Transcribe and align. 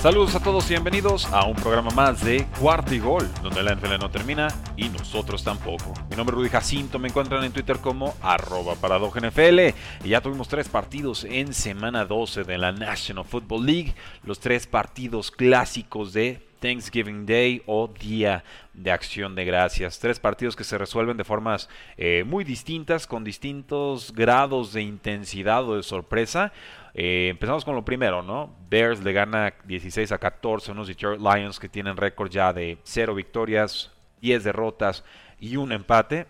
Saludos 0.00 0.36
a 0.36 0.40
todos 0.40 0.64
y 0.66 0.74
bienvenidos 0.74 1.26
a 1.32 1.44
un 1.44 1.56
programa 1.56 1.90
más 1.90 2.24
de 2.24 2.46
Cuarto 2.60 2.94
y 2.94 3.00
Gol, 3.00 3.28
donde 3.42 3.64
la 3.64 3.74
NFL 3.74 3.98
no 3.98 4.08
termina 4.08 4.46
y 4.76 4.88
nosotros 4.90 5.42
tampoco. 5.42 5.92
Mi 6.08 6.16
nombre 6.16 6.34
es 6.34 6.38
Rudy 6.38 6.48
Jacinto, 6.50 7.00
me 7.00 7.08
encuentran 7.08 7.42
en 7.42 7.50
Twitter 7.50 7.78
como 7.80 8.14
arroba 8.22 8.74
NFL 8.74 9.58
y 10.04 10.08
ya 10.08 10.20
tuvimos 10.20 10.46
tres 10.46 10.68
partidos 10.68 11.24
en 11.24 11.52
semana 11.52 12.04
12 12.04 12.44
de 12.44 12.58
la 12.58 12.70
National 12.70 13.24
Football 13.24 13.66
League, 13.66 13.94
los 14.22 14.38
tres 14.38 14.68
partidos 14.68 15.32
clásicos 15.32 16.12
de 16.12 16.46
Thanksgiving 16.60 17.26
Day 17.26 17.62
o 17.66 17.88
Día 17.88 18.44
de 18.74 18.92
Acción 18.92 19.34
de 19.34 19.44
Gracias. 19.44 19.98
Tres 19.98 20.20
partidos 20.20 20.54
que 20.54 20.64
se 20.64 20.78
resuelven 20.78 21.16
de 21.16 21.24
formas 21.24 21.68
eh, 21.96 22.24
muy 22.24 22.44
distintas, 22.44 23.06
con 23.06 23.24
distintos 23.24 24.12
grados 24.12 24.72
de 24.72 24.82
intensidad 24.82 25.68
o 25.68 25.76
de 25.76 25.82
sorpresa. 25.82 26.52
Eh, 27.00 27.28
empezamos 27.28 27.64
con 27.64 27.76
lo 27.76 27.84
primero, 27.84 28.22
¿no? 28.22 28.52
Bears 28.68 29.04
le 29.04 29.12
gana 29.12 29.54
16 29.62 30.10
a 30.10 30.18
14 30.18 30.72
a 30.72 30.74
unos 30.74 30.88
Detroit 30.88 31.20
Lions 31.20 31.60
que 31.60 31.68
tienen 31.68 31.96
récord 31.96 32.28
ya 32.28 32.52
de 32.52 32.76
0 32.82 33.14
victorias, 33.14 33.92
10 34.20 34.42
derrotas 34.42 35.04
y 35.38 35.54
un 35.54 35.70
empate. 35.70 36.26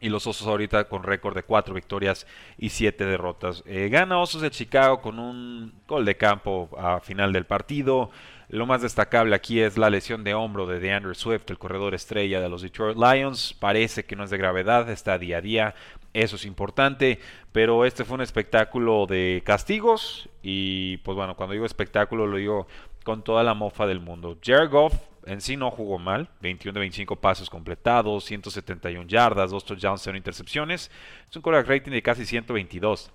Y 0.00 0.08
los 0.08 0.26
Osos 0.26 0.48
ahorita 0.48 0.88
con 0.88 1.04
récord 1.04 1.36
de 1.36 1.44
4 1.44 1.72
victorias 1.72 2.26
y 2.58 2.70
7 2.70 3.06
derrotas. 3.06 3.62
Eh, 3.64 3.90
gana 3.90 4.18
Osos 4.18 4.42
de 4.42 4.50
Chicago 4.50 5.00
con 5.00 5.20
un 5.20 5.72
gol 5.86 6.04
de 6.04 6.16
campo 6.16 6.68
a 6.76 6.98
final 6.98 7.32
del 7.32 7.46
partido. 7.46 8.10
Lo 8.48 8.66
más 8.66 8.82
destacable 8.82 9.36
aquí 9.36 9.60
es 9.60 9.78
la 9.78 9.88
lesión 9.88 10.24
de 10.24 10.34
hombro 10.34 10.66
de 10.66 10.80
DeAndre 10.80 11.14
Swift, 11.14 11.48
el 11.48 11.58
corredor 11.58 11.94
estrella 11.94 12.40
de 12.40 12.48
los 12.48 12.62
Detroit 12.62 12.98
Lions. 12.98 13.54
Parece 13.54 14.04
que 14.04 14.16
no 14.16 14.24
es 14.24 14.30
de 14.30 14.38
gravedad, 14.38 14.90
está 14.90 15.16
día 15.16 15.38
a 15.38 15.40
día. 15.40 15.74
Eso 16.14 16.36
es 16.36 16.44
importante, 16.44 17.18
pero 17.52 17.86
este 17.86 18.04
fue 18.04 18.16
un 18.16 18.20
espectáculo 18.20 19.06
de 19.06 19.42
castigos 19.46 20.28
y 20.42 20.98
pues 20.98 21.16
bueno, 21.16 21.36
cuando 21.36 21.54
digo 21.54 21.64
espectáculo 21.64 22.26
lo 22.26 22.36
digo 22.36 22.66
con 23.02 23.22
toda 23.22 23.42
la 23.42 23.54
mofa 23.54 23.86
del 23.86 24.00
mundo. 24.00 24.36
Jared 24.42 24.70
Goff 24.70 24.94
en 25.24 25.40
sí 25.40 25.56
no 25.56 25.70
jugó 25.70 25.98
mal, 25.98 26.28
21 26.40 26.74
de 26.74 26.80
25 26.80 27.16
pasos 27.16 27.48
completados, 27.48 28.24
171 28.24 29.06
yardas, 29.08 29.50
2 29.50 29.64
touchdowns, 29.64 30.02
0 30.02 30.16
intercepciones. 30.16 30.90
Es 31.30 31.36
un 31.36 31.42
quarterback 31.42 31.68
rating 31.68 31.92
de 31.92 32.02
casi 32.02 32.26
122. 32.26 33.10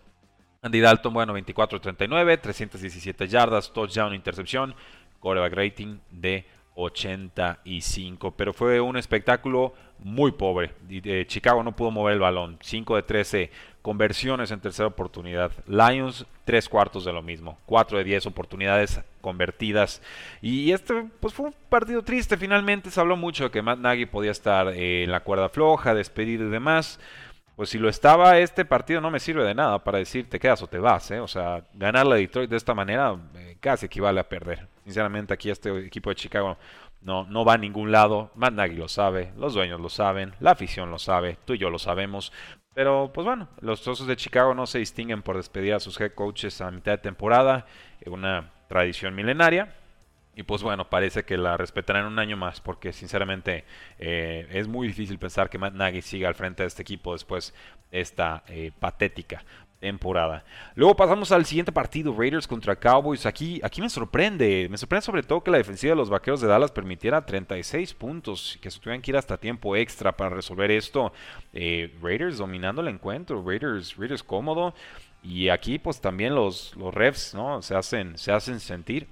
Andy 0.61 0.79
Dalton, 0.79 1.13
bueno, 1.13 1.33
24 1.33 1.79
39, 1.79 2.37
317 2.37 3.27
yardas, 3.27 3.71
touchdown, 3.71 4.13
intercepción, 4.15 4.73
quarterback 5.19 5.53
rating 5.53 5.99
de 6.09 6.45
85. 6.75 8.31
Pero 8.35 8.53
fue 8.53 8.79
un 8.79 8.97
espectáculo 8.97 9.73
muy 9.99 10.31
pobre. 10.31 10.73
Chicago 11.27 11.63
no 11.63 11.75
pudo 11.75 11.91
mover 11.91 12.13
el 12.13 12.19
balón. 12.19 12.57
5 12.61 12.95
de 12.95 13.03
13 13.03 13.51
conversiones 13.81 14.51
en 14.51 14.59
tercera 14.59 14.87
oportunidad. 14.87 15.51
Lions, 15.65 16.25
3 16.45 16.67
cuartos 16.69 17.05
de 17.05 17.13
lo 17.13 17.21
mismo. 17.21 17.57
4 17.65 17.97
de 17.99 18.03
10 18.03 18.25
oportunidades 18.25 18.99
convertidas. 19.21 20.01
Y 20.41 20.71
este 20.71 21.05
pues 21.19 21.33
fue 21.33 21.47
un 21.47 21.55
partido 21.69 22.03
triste. 22.03 22.37
Finalmente 22.37 22.91
se 22.91 22.99
habló 22.99 23.15
mucho 23.15 23.45
de 23.45 23.51
que 23.51 23.61
Matt 23.61 23.79
Nagy 23.79 24.05
podía 24.05 24.31
estar 24.31 24.69
eh, 24.69 25.03
en 25.03 25.11
la 25.11 25.21
cuerda 25.21 25.49
floja, 25.49 25.93
despedido 25.93 26.47
y 26.47 26.49
demás. 26.49 26.99
Pues 27.55 27.69
si 27.69 27.79
lo 27.79 27.89
estaba, 27.89 28.37
este 28.37 28.65
partido 28.65 29.01
no 29.01 29.09
me 29.09 29.19
sirve 29.19 29.43
de 29.43 29.55
nada 29.55 29.83
para 29.83 29.97
decir 29.97 30.29
te 30.29 30.39
quedas 30.39 30.61
o 30.61 30.67
te 30.67 30.77
vas. 30.77 31.09
¿eh? 31.09 31.19
O 31.19 31.27
sea, 31.27 31.63
ganar 31.73 32.05
la 32.05 32.15
Detroit 32.15 32.49
de 32.49 32.55
esta 32.55 32.75
manera 32.75 33.17
eh, 33.35 33.57
casi 33.59 33.87
equivale 33.87 34.19
a 34.19 34.29
perder. 34.29 34.67
Sinceramente, 34.83 35.33
aquí 35.33 35.49
este 35.49 35.75
equipo 35.85 36.11
de 36.11 36.15
Chicago 36.17 36.55
no, 37.01 37.25
no 37.25 37.45
va 37.45 37.53
a 37.53 37.57
ningún 37.57 37.91
lado. 37.91 38.31
Matt 38.35 38.53
Nagy 38.53 38.75
lo 38.75 38.87
sabe, 38.87 39.31
los 39.37 39.53
dueños 39.53 39.79
lo 39.79 39.89
saben, 39.89 40.33
la 40.39 40.51
afición 40.51 40.91
lo 40.91 40.99
sabe, 40.99 41.37
tú 41.45 41.53
y 41.53 41.57
yo 41.57 41.69
lo 41.69 41.79
sabemos. 41.79 42.31
Pero 42.73 43.11
pues 43.13 43.25
bueno, 43.25 43.49
los 43.59 43.87
Osos 43.87 44.07
de 44.07 44.15
Chicago 44.15 44.53
no 44.53 44.67
se 44.67 44.79
distinguen 44.79 45.23
por 45.23 45.35
despedir 45.37 45.73
a 45.73 45.79
sus 45.79 45.99
head 45.99 46.13
coaches 46.13 46.61
a 46.61 46.69
mitad 46.69 46.91
de 46.91 46.97
temporada, 46.99 47.65
una 48.05 48.51
tradición 48.67 49.15
milenaria. 49.15 49.73
Y 50.35 50.43
pues 50.43 50.61
bueno, 50.61 50.87
parece 50.87 51.23
que 51.23 51.35
la 51.35 51.57
respetarán 51.57 52.05
un 52.05 52.19
año 52.19 52.37
más, 52.37 52.61
porque 52.61 52.93
sinceramente 52.93 53.65
eh, 53.97 54.47
es 54.51 54.67
muy 54.67 54.87
difícil 54.87 55.17
pensar 55.17 55.49
que 55.49 55.57
Matt 55.57 55.73
Nagy 55.73 56.03
siga 56.03 56.27
al 56.27 56.35
frente 56.35 56.61
de 56.61 56.67
este 56.67 56.83
equipo 56.83 57.13
después 57.13 57.55
de 57.89 58.01
esta 58.01 58.43
eh, 58.47 58.71
patética 58.79 59.43
temporada. 59.79 60.43
Luego 60.75 60.95
pasamos 60.95 61.31
al 61.31 61.45
siguiente 61.45 61.71
partido, 61.71 62.15
Raiders 62.17 62.47
contra 62.47 62.75
Cowboys. 62.75 63.25
Aquí, 63.25 63.59
aquí 63.63 63.81
me 63.81 63.89
sorprende, 63.89 64.67
me 64.69 64.77
sorprende 64.77 65.05
sobre 65.05 65.23
todo 65.23 65.43
que 65.43 65.51
la 65.51 65.57
defensiva 65.57 65.91
de 65.91 65.97
los 65.97 66.09
Vaqueros 66.09 66.41
de 66.41 66.47
Dallas 66.47 66.71
permitiera 66.71 67.25
36 67.25 67.93
puntos, 67.93 68.57
que 68.61 68.71
se 68.71 68.79
tuvieran 68.79 69.01
que 69.01 69.11
ir 69.11 69.17
hasta 69.17 69.37
tiempo 69.37 69.75
extra 69.75 70.15
para 70.15 70.29
resolver 70.29 70.71
esto. 70.71 71.13
Eh, 71.53 71.95
Raiders 72.01 72.37
dominando 72.37 72.81
el 72.81 72.87
encuentro, 72.87 73.43
Raiders, 73.45 73.95
Raiders 73.97 74.23
cómodo. 74.23 74.73
Y 75.23 75.49
aquí 75.49 75.79
pues 75.79 75.99
también 75.99 76.35
los, 76.35 76.75
los 76.75 76.93
refs 76.93 77.33
¿no? 77.33 77.61
se, 77.61 77.75
hacen, 77.75 78.17
se 78.17 78.31
hacen 78.31 78.59
sentir. 78.59 79.07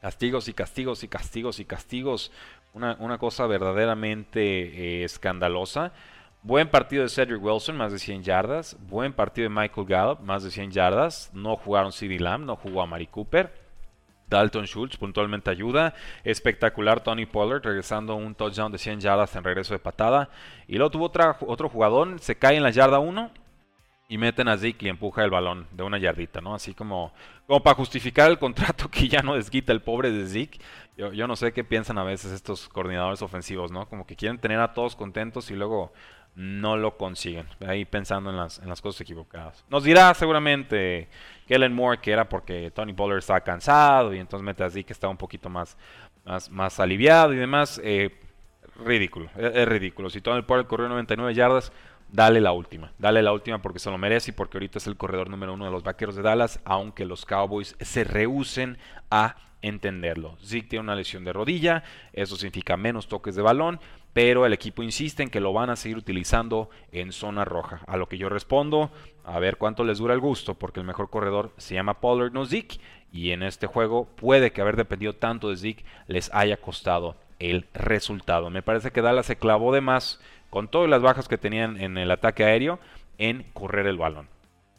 Castigos 0.00 0.48
y 0.48 0.52
castigos 0.52 1.02
y 1.02 1.08
castigos 1.08 1.58
y 1.60 1.64
castigos. 1.64 2.30
Una, 2.74 2.96
una 3.00 3.18
cosa 3.18 3.46
verdaderamente 3.46 4.42
eh, 4.42 5.04
escandalosa. 5.04 5.92
Buen 6.46 6.68
partido 6.68 7.02
de 7.02 7.08
Cedric 7.08 7.42
Wilson, 7.42 7.76
más 7.76 7.90
de 7.90 7.98
100 7.98 8.22
yardas. 8.22 8.76
Buen 8.88 9.12
partido 9.12 9.48
de 9.48 9.54
Michael 9.56 9.84
Gallup, 9.84 10.20
más 10.20 10.44
de 10.44 10.52
100 10.52 10.70
yardas. 10.70 11.28
No 11.34 11.56
jugaron 11.56 11.90
CD 11.90 12.20
Lamb, 12.20 12.44
no 12.44 12.54
jugó 12.54 12.82
a 12.82 12.86
Mari 12.86 13.08
Cooper. 13.08 13.52
Dalton 14.28 14.64
Schultz 14.64 14.96
puntualmente 14.96 15.50
ayuda. 15.50 15.94
Espectacular 16.22 17.00
Tony 17.00 17.26
Pollard 17.26 17.64
regresando 17.64 18.14
un 18.14 18.36
touchdown 18.36 18.70
de 18.70 18.78
100 18.78 19.00
yardas 19.00 19.34
en 19.34 19.42
regreso 19.42 19.74
de 19.74 19.80
patada. 19.80 20.30
Y 20.68 20.76
luego 20.76 20.90
tuvo 20.92 21.10
otro 21.48 21.68
jugador, 21.68 22.20
se 22.20 22.38
cae 22.38 22.56
en 22.56 22.62
la 22.62 22.70
yarda 22.70 23.00
1 23.00 23.28
y 24.08 24.16
meten 24.16 24.46
a 24.46 24.56
Zeke 24.56 24.86
y 24.86 24.88
empuja 24.88 25.24
el 25.24 25.30
balón 25.30 25.66
de 25.72 25.82
una 25.82 25.98
yardita, 25.98 26.40
¿no? 26.40 26.54
Así 26.54 26.74
como, 26.74 27.12
como 27.48 27.60
para 27.64 27.74
justificar 27.74 28.30
el 28.30 28.38
contrato 28.38 28.88
que 28.90 29.08
ya 29.08 29.20
no 29.20 29.34
desquita 29.34 29.72
el 29.72 29.82
pobre 29.82 30.12
de 30.12 30.24
Zeke. 30.28 30.60
Yo, 30.96 31.12
yo 31.12 31.26
no 31.26 31.34
sé 31.34 31.52
qué 31.52 31.64
piensan 31.64 31.98
a 31.98 32.04
veces 32.04 32.30
estos 32.30 32.68
coordinadores 32.68 33.20
ofensivos, 33.20 33.72
¿no? 33.72 33.88
Como 33.88 34.06
que 34.06 34.14
quieren 34.14 34.38
tener 34.38 34.60
a 34.60 34.74
todos 34.74 34.94
contentos 34.94 35.50
y 35.50 35.54
luego 35.54 35.92
no 36.36 36.76
lo 36.76 36.98
consiguen. 36.98 37.46
Ahí 37.66 37.86
pensando 37.86 38.30
en 38.30 38.36
las, 38.36 38.58
en 38.58 38.68
las 38.68 38.80
cosas 38.80 39.00
equivocadas. 39.00 39.64
Nos 39.70 39.82
dirá 39.82 40.12
seguramente 40.14 41.08
Kellen 41.46 41.72
Moore 41.72 41.98
que 41.98 42.12
era 42.12 42.28
porque 42.28 42.70
Tony 42.70 42.92
Pollard 42.92 43.18
estaba 43.18 43.40
cansado 43.40 44.14
y 44.14 44.18
entonces 44.18 44.44
mete 44.44 44.62
así 44.62 44.84
que 44.84 44.92
estaba 44.92 45.10
un 45.10 45.16
poquito 45.16 45.48
más, 45.48 45.76
más, 46.24 46.50
más 46.50 46.78
aliviado 46.78 47.32
y 47.32 47.36
demás. 47.36 47.80
Eh, 47.82 48.14
ridículo, 48.84 49.30
es, 49.34 49.66
ridículo. 49.66 50.10
Si 50.10 50.20
Tony 50.20 50.42
Pollard 50.42 50.66
corrió 50.66 50.88
99 50.88 51.34
yardas, 51.34 51.72
dale 52.12 52.42
la 52.42 52.52
última. 52.52 52.92
Dale 52.98 53.22
la 53.22 53.32
última 53.32 53.62
porque 53.62 53.78
se 53.78 53.90
lo 53.90 53.96
merece 53.96 54.30
y 54.30 54.34
porque 54.34 54.58
ahorita 54.58 54.76
es 54.76 54.86
el 54.86 54.98
corredor 54.98 55.30
número 55.30 55.54
uno 55.54 55.64
de 55.64 55.70
los 55.70 55.82
vaqueros 55.82 56.16
de 56.16 56.22
Dallas, 56.22 56.60
aunque 56.66 57.06
los 57.06 57.24
Cowboys 57.24 57.76
se 57.80 58.04
rehúsen 58.04 58.76
a 59.10 59.36
entenderlo. 59.66 60.36
Zeke 60.44 60.68
tiene 60.68 60.84
una 60.84 60.94
lesión 60.94 61.24
de 61.24 61.32
rodilla, 61.32 61.84
eso 62.12 62.36
significa 62.36 62.76
menos 62.76 63.08
toques 63.08 63.34
de 63.34 63.42
balón 63.42 63.80
pero 64.16 64.46
el 64.46 64.54
equipo 64.54 64.82
insiste 64.82 65.22
en 65.22 65.28
que 65.28 65.40
lo 65.40 65.52
van 65.52 65.68
a 65.68 65.76
seguir 65.76 65.98
utilizando 65.98 66.70
en 66.90 67.12
zona 67.12 67.44
roja. 67.44 67.82
A 67.86 67.98
lo 67.98 68.08
que 68.08 68.16
yo 68.16 68.30
respondo, 68.30 68.90
a 69.26 69.38
ver 69.40 69.58
cuánto 69.58 69.84
les 69.84 69.98
dura 69.98 70.14
el 70.14 70.20
gusto, 70.20 70.54
porque 70.54 70.80
el 70.80 70.86
mejor 70.86 71.10
corredor 71.10 71.52
se 71.58 71.74
llama 71.74 72.00
Pollard, 72.00 72.32
no 72.32 72.46
Zeke, 72.46 72.80
y 73.12 73.32
en 73.32 73.42
este 73.42 73.66
juego 73.66 74.06
puede 74.06 74.52
que 74.52 74.62
haber 74.62 74.76
dependido 74.76 75.12
tanto 75.12 75.50
de 75.50 75.58
Zeke 75.58 75.84
les 76.06 76.32
haya 76.32 76.56
costado 76.56 77.14
el 77.40 77.66
resultado. 77.74 78.48
Me 78.48 78.62
parece 78.62 78.90
que 78.90 79.02
Dallas 79.02 79.26
se 79.26 79.36
clavó 79.36 79.70
de 79.74 79.82
más 79.82 80.18
con 80.48 80.68
todas 80.68 80.88
las 80.88 81.02
bajas 81.02 81.28
que 81.28 81.36
tenían 81.36 81.78
en 81.78 81.98
el 81.98 82.10
ataque 82.10 82.42
aéreo 82.42 82.78
en 83.18 83.42
correr 83.52 83.86
el 83.86 83.98
balón. 83.98 84.30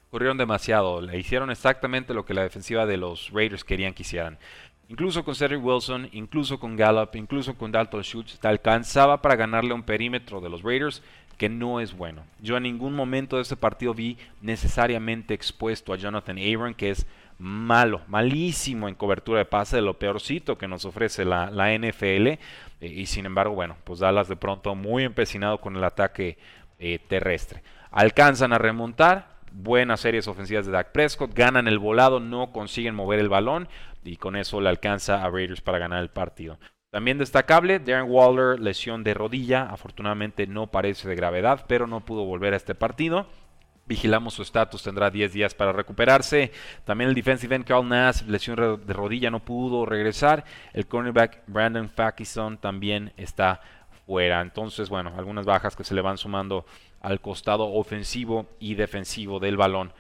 Corrieron 0.10 0.38
demasiado, 0.38 1.00
le 1.00 1.20
hicieron 1.20 1.52
exactamente 1.52 2.16
lo 2.16 2.26
que 2.26 2.34
la 2.34 2.42
defensiva 2.42 2.88
de 2.88 2.98
los 2.98 3.30
Raiders 3.32 3.64
querían 3.64 3.94
que 3.94 4.02
hicieran. 4.02 4.40
Incluso 4.90 5.26
con 5.26 5.36
Cedric 5.36 5.64
Wilson, 5.64 6.10
incluso 6.14 6.60
con 6.60 6.78
Gallup, 6.78 7.16
incluso 7.16 7.56
con 7.56 7.72
Dalton 7.72 8.04
Schultz, 8.04 8.40
alcanzaba 8.44 9.22
para 9.22 9.36
ganarle 9.36 9.74
un 9.74 9.84
perímetro 9.84 10.40
de 10.40 10.50
los 10.50 10.64
Raiders 10.64 11.04
que 11.38 11.50
no 11.50 11.80
es 11.80 11.96
bueno. 11.96 12.24
Yo 12.42 12.58
en 12.58 12.64
ningún 12.64 12.96
momento 12.96 13.36
de 13.36 13.44
este 13.44 13.56
partido 13.56 13.94
vi 13.94 14.18
necesariamente 14.42 15.34
expuesto 15.34 15.94
a 15.94 15.98
Jonathan 15.98 16.38
Abram, 16.38 16.74
que 16.74 16.90
es 16.90 17.06
malo, 17.38 18.02
malísimo 18.08 18.88
en 18.88 18.96
cobertura 18.96 19.40
de 19.40 19.46
pase, 19.46 19.76
de 19.76 19.82
lo 19.84 20.00
peorcito 20.00 20.58
que 20.58 20.68
nos 20.68 20.86
ofrece 20.86 21.26
la, 21.26 21.50
NFL. 21.78 22.28
Eh, 22.28 22.40
y 22.82 23.06
sin 23.06 23.26
embargo, 23.26 23.54
bueno, 23.54 23.78
pues 23.84 24.00
Dallas 24.00 24.28
de 24.28 24.36
pronto 24.36 24.74
muy 24.74 25.04
empecinado 25.04 25.60
con 25.60 25.76
el 25.76 25.84
ataque 25.84 26.38
eh, 26.80 27.00
terrestre. 27.08 27.62
Alcanzan 27.92 28.54
a 28.54 28.58
remontar, 28.58 29.38
buenas 29.52 30.00
series 30.00 30.28
ofensivas 30.28 30.66
de 30.66 30.72
Dak 30.72 30.92
Prescott, 30.92 31.34
ganan 31.34 31.68
el 31.68 31.80
volado, 31.80 32.20
no 32.20 32.52
consiguen 32.52 32.96
mover 32.96 33.20
el 33.20 33.30
balón 33.30 33.68
y 34.08 34.18
con 34.18 34.36
eso 34.36 34.62
le 34.62 34.70
alcanza 34.70 35.24
a 35.24 35.30
Raiders 35.30 35.62
para 35.62 35.78
ganar 35.78 36.02
el 36.02 36.10
partido. 36.10 36.58
También 36.90 37.18
destacable, 37.18 37.80
Darren 37.80 38.10
Waller, 38.10 38.60
lesión 38.60 39.04
de 39.04 39.14
rodilla, 39.14 39.64
afortunadamente 39.70 40.48
no 40.48 40.68
parece 40.68 41.10
de 41.10 41.16
gravedad, 41.16 41.66
pero 41.68 41.86
no 41.86 42.06
pudo 42.06 42.24
volver 42.24 42.54
a 42.54 42.58
este 42.58 42.76
partido. 42.76 43.28
Vigilamos 43.86 44.34
su 44.34 44.42
estatus, 44.42 44.84
tendrá 44.84 45.10
10 45.10 45.34
días 45.34 45.54
para 45.54 45.72
recuperarse. 45.72 46.52
También 46.86 47.10
el 47.10 47.16
defensive 47.16 47.56
end 47.56 47.66
Carl 47.66 47.88
Nass, 47.88 48.26
lesión 48.28 48.82
de 48.86 48.94
rodilla, 48.94 49.30
no 49.30 49.40
pudo 49.40 49.86
regresar. 49.86 50.44
El 50.74 50.88
cornerback 50.88 51.44
Brandon 51.48 51.90
Fackison 51.90 52.58
también 52.58 53.14
está 53.16 53.62
fuera. 54.06 54.42
Entonces, 54.42 54.90
bueno, 54.90 55.14
algunas 55.18 55.46
bajas 55.46 55.76
que 55.76 55.84
se 55.84 55.94
le 55.94 56.02
van 56.02 56.18
sumando 56.18 56.66
al 57.02 57.22
costado 57.22 57.74
ofensivo 57.74 58.48
y 58.60 58.76
defensivo 58.76 59.40
del 59.40 59.56
balón 59.56 59.94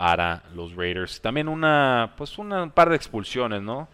para 0.00 0.42
los 0.54 0.74
Raiders. 0.74 1.20
También 1.20 1.46
una, 1.46 2.14
pues 2.16 2.38
un 2.38 2.72
par 2.74 2.88
de 2.88 2.96
expulsiones, 2.96 3.60
¿no? 3.60 3.86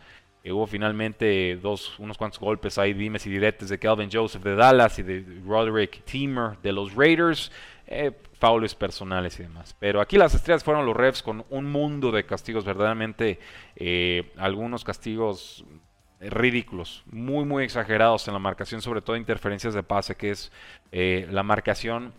hubo 0.44 0.64
finalmente 0.68 1.56
dos, 1.60 1.98
unos 1.98 2.16
cuantos 2.16 2.38
golpes 2.38 2.78
ahí, 2.78 2.92
dimes 2.92 3.26
y 3.26 3.30
diretes 3.30 3.70
de 3.70 3.80
Calvin 3.80 4.08
Joseph 4.12 4.44
de 4.44 4.54
Dallas 4.54 5.00
y 5.00 5.02
de 5.02 5.24
Roderick 5.44 6.04
Teamer 6.04 6.58
de 6.62 6.70
los 6.70 6.94
Raiders. 6.94 7.50
Eh, 7.88 8.12
faules 8.34 8.76
personales 8.76 9.40
y 9.40 9.42
demás. 9.42 9.74
Pero 9.80 10.00
aquí 10.00 10.16
las 10.16 10.32
estrellas 10.32 10.62
fueron 10.62 10.86
los 10.86 10.94
refs 10.94 11.24
con 11.24 11.44
un 11.50 11.64
mundo 11.72 12.12
de 12.12 12.24
castigos, 12.24 12.64
verdaderamente 12.64 13.40
eh, 13.74 14.32
algunos 14.36 14.84
castigos 14.84 15.64
ridículos, 16.20 17.02
muy 17.06 17.44
muy 17.44 17.64
exagerados 17.64 18.28
en 18.28 18.34
la 18.34 18.38
marcación, 18.38 18.80
sobre 18.80 19.02
todo 19.02 19.16
interferencias 19.16 19.74
de 19.74 19.82
pase, 19.82 20.14
que 20.14 20.30
es 20.30 20.52
eh, 20.92 21.26
la 21.32 21.42
marcación 21.42 22.12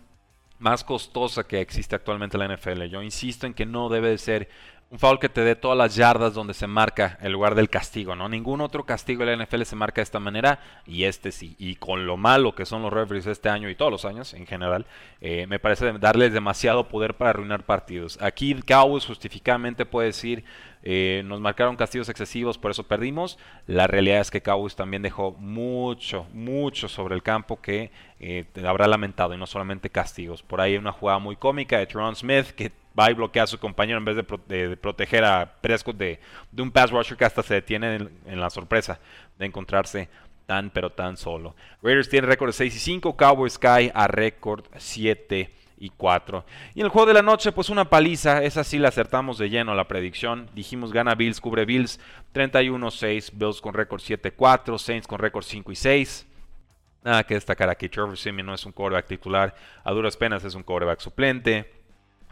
más 0.58 0.84
costosa 0.84 1.44
que 1.44 1.60
existe 1.60 1.94
actualmente 1.94 2.36
en 2.36 2.48
la 2.48 2.56
NFL. 2.56 2.84
Yo 2.84 3.02
insisto 3.02 3.46
en 3.46 3.54
que 3.54 3.66
no 3.66 3.88
debe 3.88 4.10
de 4.10 4.18
ser 4.18 4.48
un 4.90 4.98
foul 4.98 5.18
que 5.18 5.28
te 5.28 5.42
dé 5.42 5.54
todas 5.54 5.76
las 5.76 5.96
yardas 5.96 6.32
donde 6.32 6.54
se 6.54 6.66
marca 6.66 7.18
el 7.20 7.32
lugar 7.32 7.54
del 7.54 7.68
castigo, 7.68 8.16
¿no? 8.16 8.26
Ningún 8.26 8.62
otro 8.62 8.84
castigo 8.86 9.24
de 9.24 9.36
la 9.36 9.44
NFL 9.44 9.62
se 9.64 9.76
marca 9.76 9.96
de 9.96 10.04
esta 10.04 10.18
manera 10.18 10.60
y 10.86 11.04
este 11.04 11.30
sí. 11.30 11.54
Y 11.58 11.74
con 11.74 12.06
lo 12.06 12.16
malo 12.16 12.54
que 12.54 12.64
son 12.64 12.80
los 12.80 12.90
referees 12.90 13.26
este 13.26 13.50
año 13.50 13.68
y 13.68 13.74
todos 13.74 13.92
los 13.92 14.06
años 14.06 14.32
en 14.32 14.46
general, 14.46 14.86
eh, 15.20 15.46
me 15.46 15.58
parece 15.58 15.92
darles 15.98 16.32
demasiado 16.32 16.88
poder 16.88 17.14
para 17.14 17.30
arruinar 17.30 17.64
partidos. 17.64 18.18
Aquí 18.22 18.54
Cowboys 18.54 19.04
justificadamente 19.04 19.84
puede 19.84 20.06
decir, 20.06 20.44
eh, 20.82 21.22
nos 21.26 21.38
marcaron 21.38 21.76
castigos 21.76 22.08
excesivos, 22.08 22.56
por 22.56 22.70
eso 22.70 22.84
perdimos. 22.84 23.38
La 23.66 23.86
realidad 23.86 24.20
es 24.20 24.30
que 24.30 24.40
Cowboys 24.40 24.74
también 24.74 25.02
dejó 25.02 25.32
mucho, 25.32 26.26
mucho 26.32 26.88
sobre 26.88 27.14
el 27.14 27.22
campo 27.22 27.60
que 27.60 27.90
eh, 28.20 28.46
habrá 28.66 28.86
lamentado 28.86 29.34
y 29.34 29.36
no 29.36 29.46
solamente 29.46 29.90
castigos. 29.90 30.42
Por 30.42 30.62
ahí 30.62 30.72
hay 30.72 30.78
una 30.78 30.92
jugada 30.92 31.18
muy 31.18 31.36
cómica 31.36 31.78
de 31.78 31.86
Tron 31.86 32.16
Smith 32.16 32.46
que 32.52 32.72
va 32.98 33.10
y 33.10 33.14
bloquea 33.14 33.44
a 33.44 33.46
su 33.46 33.58
compañero 33.58 33.98
en 33.98 34.04
vez 34.04 34.16
de, 34.16 34.76
proteger 34.76 35.24
a 35.24 35.54
Prescott 35.60 35.96
de, 35.96 36.18
un 36.56 36.70
pass 36.70 36.90
rusher 36.90 37.16
que 37.16 37.24
hasta 37.24 37.42
se 37.42 37.54
detiene 37.54 37.96
en, 38.26 38.40
la 38.40 38.50
sorpresa 38.50 38.98
de 39.38 39.46
encontrarse 39.46 40.08
tan 40.46 40.70
pero 40.70 40.90
tan 40.90 41.16
solo. 41.16 41.54
Raiders 41.82 42.08
tiene 42.08 42.26
récord 42.26 42.48
de 42.48 42.54
6 42.54 42.74
y 42.74 42.78
5, 42.78 43.16
Cowboys 43.16 43.58
cae 43.58 43.92
a 43.94 44.08
récord 44.08 44.64
7 44.76 45.54
y 45.78 45.90
4. 45.90 46.44
Y 46.74 46.80
en 46.80 46.86
el 46.86 46.90
juego 46.90 47.06
de 47.06 47.14
la 47.14 47.22
noche, 47.22 47.52
pues 47.52 47.68
una 47.68 47.88
paliza, 47.88 48.42
esa 48.42 48.64
sí 48.64 48.78
la 48.78 48.88
acertamos 48.88 49.38
de 49.38 49.50
lleno 49.50 49.74
la 49.74 49.86
predicción. 49.86 50.48
Dijimos 50.54 50.92
gana 50.92 51.14
Bills, 51.14 51.40
cubre 51.40 51.64
Bills 51.64 52.00
31-6, 52.34 53.30
Bills 53.34 53.60
con 53.60 53.74
récord 53.74 54.00
7-4, 54.00 54.78
Saints 54.78 55.06
con 55.06 55.18
récord 55.18 55.44
5 55.44 55.70
y 55.70 55.76
6. 55.76 56.26
Nada 57.04 57.24
que 57.24 57.34
destacar 57.34 57.70
aquí, 57.70 57.88
Trevor 57.88 58.18
Simeon 58.18 58.46
no 58.46 58.54
es 58.54 58.66
un 58.66 58.72
quarterback 58.72 59.06
titular, 59.06 59.54
a 59.84 59.92
duras 59.92 60.16
penas 60.16 60.44
es 60.44 60.54
un 60.54 60.64
quarterback 60.64 61.00
suplente. 61.00 61.77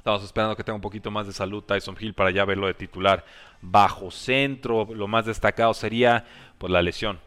Estamos 0.06 0.22
esperando 0.22 0.54
que 0.54 0.62
tenga 0.62 0.76
un 0.76 0.80
poquito 0.80 1.10
más 1.10 1.26
de 1.26 1.32
salud 1.32 1.64
Tyson 1.64 1.96
Hill 1.98 2.14
para 2.14 2.30
ya 2.30 2.44
verlo 2.44 2.68
de 2.68 2.74
titular 2.74 3.24
bajo 3.60 4.12
centro. 4.12 4.86
Lo 4.94 5.08
más 5.08 5.26
destacado 5.26 5.74
sería 5.74 6.24
pues, 6.58 6.70
la 6.70 6.80
lesión 6.80 7.18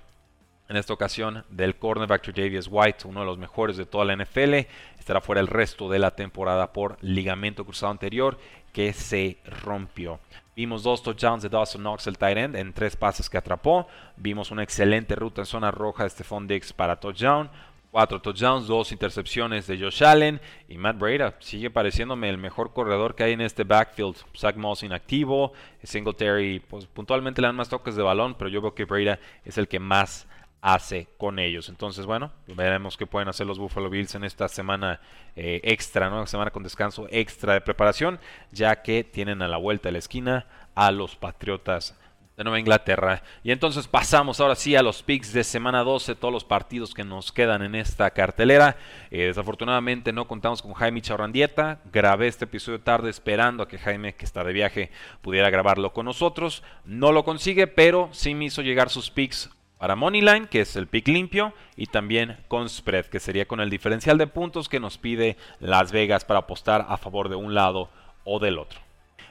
en 0.70 0.78
esta 0.78 0.94
ocasión 0.94 1.44
del 1.50 1.76
cornerback 1.76 2.34
Javius 2.34 2.70
White, 2.72 3.06
uno 3.06 3.20
de 3.20 3.26
los 3.26 3.38
mejores 3.38 3.76
de 3.76 3.86
toda 3.86 4.06
la 4.06 4.16
NFL. 4.16 4.54
Estará 4.98 5.20
fuera 5.20 5.42
el 5.42 5.48
resto 5.48 5.90
de 5.90 6.00
la 6.00 6.12
temporada 6.12 6.72
por 6.72 6.98
ligamento 7.02 7.66
cruzado 7.66 7.92
anterior 7.92 8.40
que 8.72 8.94
se 8.94 9.40
rompió. 9.44 10.22
Vimos 10.56 10.82
dos 10.82 11.04
touchdowns 11.04 11.44
de 11.44 11.50
Dawson 11.50 11.82
Knox, 11.82 12.08
el 12.08 12.18
tight 12.18 12.38
end, 12.38 12.56
en 12.56 12.72
tres 12.72 12.96
pases 12.96 13.30
que 13.30 13.38
atrapó. 13.38 13.88
Vimos 14.16 14.52
una 14.52 14.64
excelente 14.64 15.16
ruta 15.16 15.42
en 15.42 15.46
zona 15.46 15.70
roja 15.70 16.04
de 16.04 16.12
Stephon 16.12 16.48
Diggs 16.48 16.72
para 16.72 16.98
touchdown. 16.98 17.50
Cuatro 17.92 18.22
touchdowns, 18.22 18.68
dos 18.68 18.92
intercepciones 18.92 19.66
de 19.66 19.80
Josh 19.80 20.04
Allen 20.04 20.40
y 20.68 20.78
Matt 20.78 21.00
Breda 21.00 21.34
sigue 21.40 21.72
pareciéndome 21.72 22.30
el 22.30 22.38
mejor 22.38 22.72
corredor 22.72 23.16
que 23.16 23.24
hay 23.24 23.34
en 23.34 23.42
este 23.42 23.64
backfield. 23.64 24.16
Zach 24.38 24.56
Moss 24.58 24.84
inactivo, 24.84 25.54
Singletary 25.82 26.60
pues, 26.60 26.86
puntualmente 26.86 27.42
le 27.42 27.48
dan 27.48 27.56
más 27.56 27.68
toques 27.68 27.96
de 27.96 28.04
balón, 28.04 28.36
pero 28.36 28.50
yo 28.50 28.62
veo 28.62 28.76
que 28.76 28.86
Breda 28.86 29.20
es 29.44 29.58
el 29.58 29.68
que 29.68 29.80
más 29.80 30.28
hace 30.62 31.08
con 31.18 31.40
ellos. 31.40 31.68
Entonces, 31.70 32.06
bueno, 32.06 32.32
veremos 32.48 32.96
qué 32.96 33.08
pueden 33.08 33.30
hacer 33.30 33.48
los 33.48 33.58
Buffalo 33.58 33.90
Bills 33.90 34.14
en 34.14 34.24
esta 34.24 34.48
semana 34.48 35.00
eh, 35.36 35.60
extra, 35.64 36.12
¿no? 36.12 36.28
Semana 36.28 36.52
con 36.52 36.62
descanso 36.62 37.08
extra 37.10 37.54
de 37.54 37.62
preparación, 37.62 38.20
ya 38.52 38.82
que 38.84 39.04
tienen 39.04 39.42
a 39.42 39.48
la 39.48 39.58
vuelta 39.58 39.90
de 39.90 39.94
la 39.94 40.00
esquina 40.00 40.46
a 40.76 40.92
los 40.92 41.16
Patriotas 41.16 41.98
de 42.40 42.46
Nueva 42.46 42.60
Inglaterra. 42.62 43.22
Y 43.44 43.52
entonces 43.52 43.90
pasamos 43.90 44.40
ahora 44.40 44.56
sí 44.56 44.74
a 44.78 44.82
los 44.82 45.04
picks 45.04 45.34
de 45.34 45.44
semana 45.44 45.84
12, 45.84 46.16
todos 46.16 46.34
los 46.34 46.46
partidos 46.46 46.94
que 46.94 47.04
nos 47.04 47.34
quedan 47.34 47.62
en 47.64 47.76
esta 47.76 48.12
cartelera. 48.12 48.78
Eh, 49.12 49.26
desafortunadamente 49.26 50.14
no 50.14 50.26
contamos 50.26 50.62
con 50.62 50.72
Jaime 50.72 51.02
Chaurrandieta. 51.02 51.82
Grabé 51.92 52.28
este 52.28 52.46
episodio 52.46 52.80
tarde 52.80 53.10
esperando 53.10 53.64
a 53.64 53.68
que 53.68 53.78
Jaime, 53.78 54.16
que 54.16 54.24
está 54.24 54.46
de 54.46 54.54
viaje, 54.54 54.90
pudiera 55.22 55.50
grabarlo 55.50 55.92
con 55.92 56.06
nosotros. 56.06 56.64
No 56.86 57.12
lo 57.12 57.26
consigue, 57.26 57.68
pero 57.68 58.08
sí 58.14 58.34
me 58.34 58.46
hizo 58.46 58.62
llegar 58.62 58.90
sus 58.90 59.12
picks 59.12 59.50
para 59.78 59.98
Moneyline, 59.98 60.48
que 60.48 60.62
es 60.62 60.78
el 60.78 60.88
pick 60.88 61.10
limpio, 61.10 61.54
y 61.76 61.88
también 61.88 62.38
con 62.48 62.70
spread, 62.70 63.08
que 63.08 63.20
sería 63.20 63.50
con 63.50 63.60
el 63.60 63.70
diferencial 63.70 64.18
de 64.18 64.28
puntos 64.28 64.70
que 64.70 64.80
nos 64.80 64.98
pide 64.98 65.36
Las 65.60 65.92
Vegas 65.92 66.24
para 66.24 66.40
apostar 66.40 66.86
a 66.88 66.96
favor 66.96 67.28
de 67.28 67.36
un 67.36 67.54
lado 67.54 67.90
o 68.24 68.40
del 68.40 68.60
otro. 68.60 68.80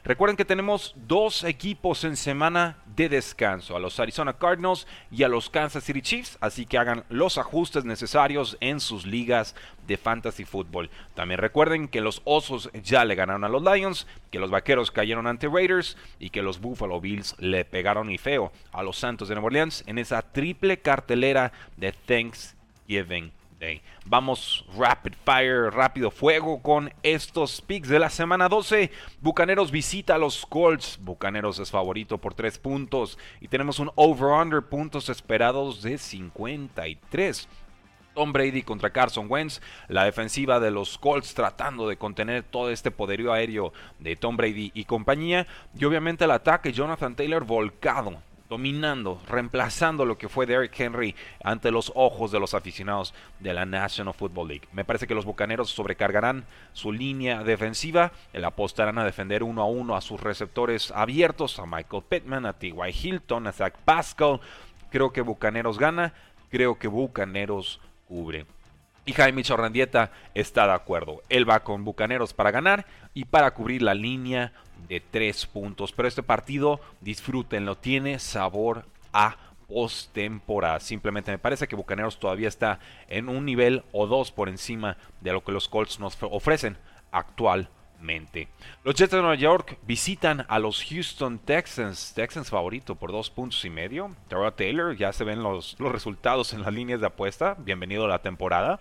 Recuerden 0.04 0.36
que 0.36 0.44
tenemos 0.44 0.94
dos 1.06 1.44
equipos 1.44 2.04
en 2.04 2.16
semana 2.16 2.78
de 2.94 3.08
descanso, 3.08 3.76
a 3.76 3.80
los 3.80 3.98
Arizona 4.00 4.32
Cardinals 4.32 4.86
y 5.10 5.22
a 5.22 5.28
los 5.28 5.50
Kansas 5.50 5.84
City 5.84 6.02
Chiefs, 6.02 6.38
así 6.40 6.66
que 6.66 6.78
hagan 6.78 7.04
los 7.08 7.36
ajustes 7.36 7.84
necesarios 7.84 8.56
en 8.60 8.80
sus 8.80 9.06
ligas 9.06 9.54
de 9.86 9.96
fantasy 9.96 10.44
fútbol. 10.44 10.90
También 11.14 11.40
recuerden 11.40 11.88
que 11.88 12.00
los 12.00 12.22
Osos 12.24 12.70
ya 12.82 13.04
le 13.04 13.14
ganaron 13.14 13.44
a 13.44 13.48
los 13.48 13.62
Lions, 13.62 14.06
que 14.30 14.38
los 14.38 14.50
Vaqueros 14.50 14.90
cayeron 14.90 15.26
ante 15.26 15.48
Raiders 15.48 15.96
y 16.18 16.30
que 16.30 16.42
los 16.42 16.60
Buffalo 16.60 17.00
Bills 17.00 17.34
le 17.38 17.64
pegaron 17.64 18.10
y 18.10 18.18
feo 18.18 18.52
a 18.72 18.82
los 18.82 18.98
Santos 18.98 19.28
de 19.28 19.34
Nueva 19.34 19.46
Orleans 19.46 19.84
en 19.86 19.98
esa 19.98 20.22
triple 20.22 20.78
cartelera 20.78 21.52
de 21.76 21.92
Thanksgiving 21.92 23.32
Vamos 24.04 24.64
rapid 24.76 25.14
fire, 25.24 25.70
rápido 25.70 26.10
fuego 26.10 26.62
con 26.62 26.92
estos 27.02 27.60
picks 27.60 27.88
de 27.88 27.98
la 27.98 28.08
semana 28.08 28.48
12. 28.48 28.90
Bucaneros 29.20 29.70
visita 29.70 30.14
a 30.14 30.18
los 30.18 30.46
Colts. 30.46 30.98
Bucaneros 31.02 31.58
es 31.58 31.70
favorito 31.70 32.18
por 32.18 32.34
3 32.34 32.58
puntos. 32.58 33.18
Y 33.40 33.48
tenemos 33.48 33.80
un 33.80 33.90
over-under 33.96 34.62
puntos 34.62 35.08
esperados 35.08 35.82
de 35.82 35.98
53. 35.98 37.48
Tom 38.14 38.32
Brady 38.32 38.62
contra 38.62 38.90
Carson 38.90 39.26
Wentz, 39.28 39.60
la 39.86 40.04
defensiva 40.04 40.58
de 40.58 40.72
los 40.72 40.98
Colts 40.98 41.34
tratando 41.34 41.88
de 41.88 41.96
contener 41.96 42.42
todo 42.42 42.70
este 42.70 42.90
poderío 42.90 43.32
aéreo 43.32 43.72
de 44.00 44.16
Tom 44.16 44.36
Brady 44.36 44.72
y 44.74 44.86
compañía, 44.86 45.46
y 45.78 45.84
obviamente 45.84 46.24
el 46.24 46.32
ataque 46.32 46.72
Jonathan 46.72 47.14
Taylor 47.14 47.44
volcado 47.44 48.20
dominando, 48.48 49.20
reemplazando 49.28 50.04
lo 50.04 50.16
que 50.16 50.28
fue 50.28 50.46
Derrick 50.46 50.78
Henry 50.78 51.14
ante 51.42 51.70
los 51.70 51.92
ojos 51.94 52.32
de 52.32 52.40
los 52.40 52.54
aficionados 52.54 53.14
de 53.40 53.52
la 53.52 53.66
National 53.66 54.14
Football 54.14 54.48
League. 54.48 54.68
Me 54.72 54.84
parece 54.84 55.06
que 55.06 55.14
los 55.14 55.24
Bucaneros 55.24 55.70
sobrecargarán 55.70 56.44
su 56.72 56.92
línea 56.92 57.42
defensiva, 57.44 58.12
el 58.32 58.44
apostarán 58.44 58.98
a 58.98 59.04
defender 59.04 59.42
uno 59.42 59.62
a 59.62 59.66
uno 59.66 59.96
a 59.96 60.00
sus 60.00 60.20
receptores 60.20 60.90
abiertos, 60.90 61.58
a 61.58 61.66
Michael 61.66 62.04
Pittman, 62.08 62.46
a 62.46 62.54
T.Y. 62.54 62.90
Hilton, 62.90 63.46
a 63.46 63.52
Zach 63.52 63.74
Pascal. 63.84 64.40
Creo 64.90 65.12
que 65.12 65.20
Bucaneros 65.20 65.78
gana, 65.78 66.14
creo 66.50 66.78
que 66.78 66.88
Bucaneros 66.88 67.80
cubre. 68.06 68.46
Y 69.08 69.14
Jaime 69.14 69.42
Chorrandieta 69.42 70.12
está 70.34 70.66
de 70.66 70.74
acuerdo. 70.74 71.22
Él 71.30 71.48
va 71.48 71.60
con 71.60 71.82
Bucaneros 71.82 72.34
para 72.34 72.50
ganar 72.50 72.84
y 73.14 73.24
para 73.24 73.54
cubrir 73.54 73.80
la 73.80 73.94
línea 73.94 74.52
de 74.86 75.00
tres 75.00 75.46
puntos. 75.46 75.92
Pero 75.92 76.08
este 76.08 76.22
partido, 76.22 76.78
disfrútenlo, 77.00 77.78
tiene 77.78 78.18
sabor 78.18 78.84
a 79.14 79.38
postemporada. 79.66 80.78
Simplemente 80.80 81.30
me 81.30 81.38
parece 81.38 81.66
que 81.66 81.74
Bucaneros 81.74 82.20
todavía 82.20 82.48
está 82.48 82.80
en 83.08 83.30
un 83.30 83.46
nivel 83.46 83.82
o 83.92 84.06
dos 84.06 84.30
por 84.30 84.50
encima 84.50 84.98
de 85.22 85.32
lo 85.32 85.42
que 85.42 85.52
los 85.52 85.70
Colts 85.70 85.98
nos 86.00 86.18
ofrecen 86.20 86.76
actualmente. 87.10 88.48
Los 88.84 88.94
Jets 88.94 89.12
de 89.12 89.22
Nueva 89.22 89.36
York 89.36 89.78
visitan 89.86 90.44
a 90.50 90.58
los 90.58 90.84
Houston 90.84 91.38
Texans, 91.38 92.12
Texans 92.12 92.50
favorito 92.50 92.94
por 92.94 93.10
dos 93.10 93.30
puntos 93.30 93.64
y 93.64 93.70
medio. 93.70 94.14
Terrell 94.28 94.52
Taylor, 94.52 94.94
ya 94.94 95.14
se 95.14 95.24
ven 95.24 95.42
los 95.42 95.78
resultados 95.78 96.52
en 96.52 96.60
las 96.60 96.74
líneas 96.74 97.00
de 97.00 97.06
apuesta. 97.06 97.56
Bienvenido 97.58 98.04
a 98.04 98.08
la 98.08 98.20
temporada. 98.20 98.80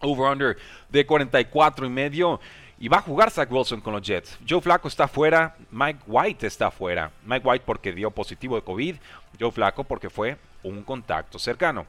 Over-under 0.00 0.56
de 0.88 1.06
44 1.06 1.86
y 1.86 1.90
medio. 1.90 2.40
Y 2.78 2.88
va 2.88 2.98
a 2.98 3.02
jugar 3.02 3.30
Zach 3.30 3.50
Wilson 3.52 3.82
con 3.82 3.92
los 3.92 4.02
Jets. 4.02 4.38
Joe 4.48 4.60
Flaco 4.60 4.88
está 4.88 5.06
fuera. 5.06 5.54
Mike 5.70 6.00
White 6.06 6.46
está 6.46 6.70
fuera. 6.70 7.10
Mike 7.24 7.46
White 7.46 7.64
porque 7.66 7.92
dio 7.92 8.10
positivo 8.10 8.56
de 8.56 8.62
COVID. 8.62 8.96
Joe 9.38 9.50
Flaco 9.50 9.84
porque 9.84 10.08
fue 10.08 10.38
un 10.62 10.82
contacto 10.82 11.38
cercano. 11.38 11.86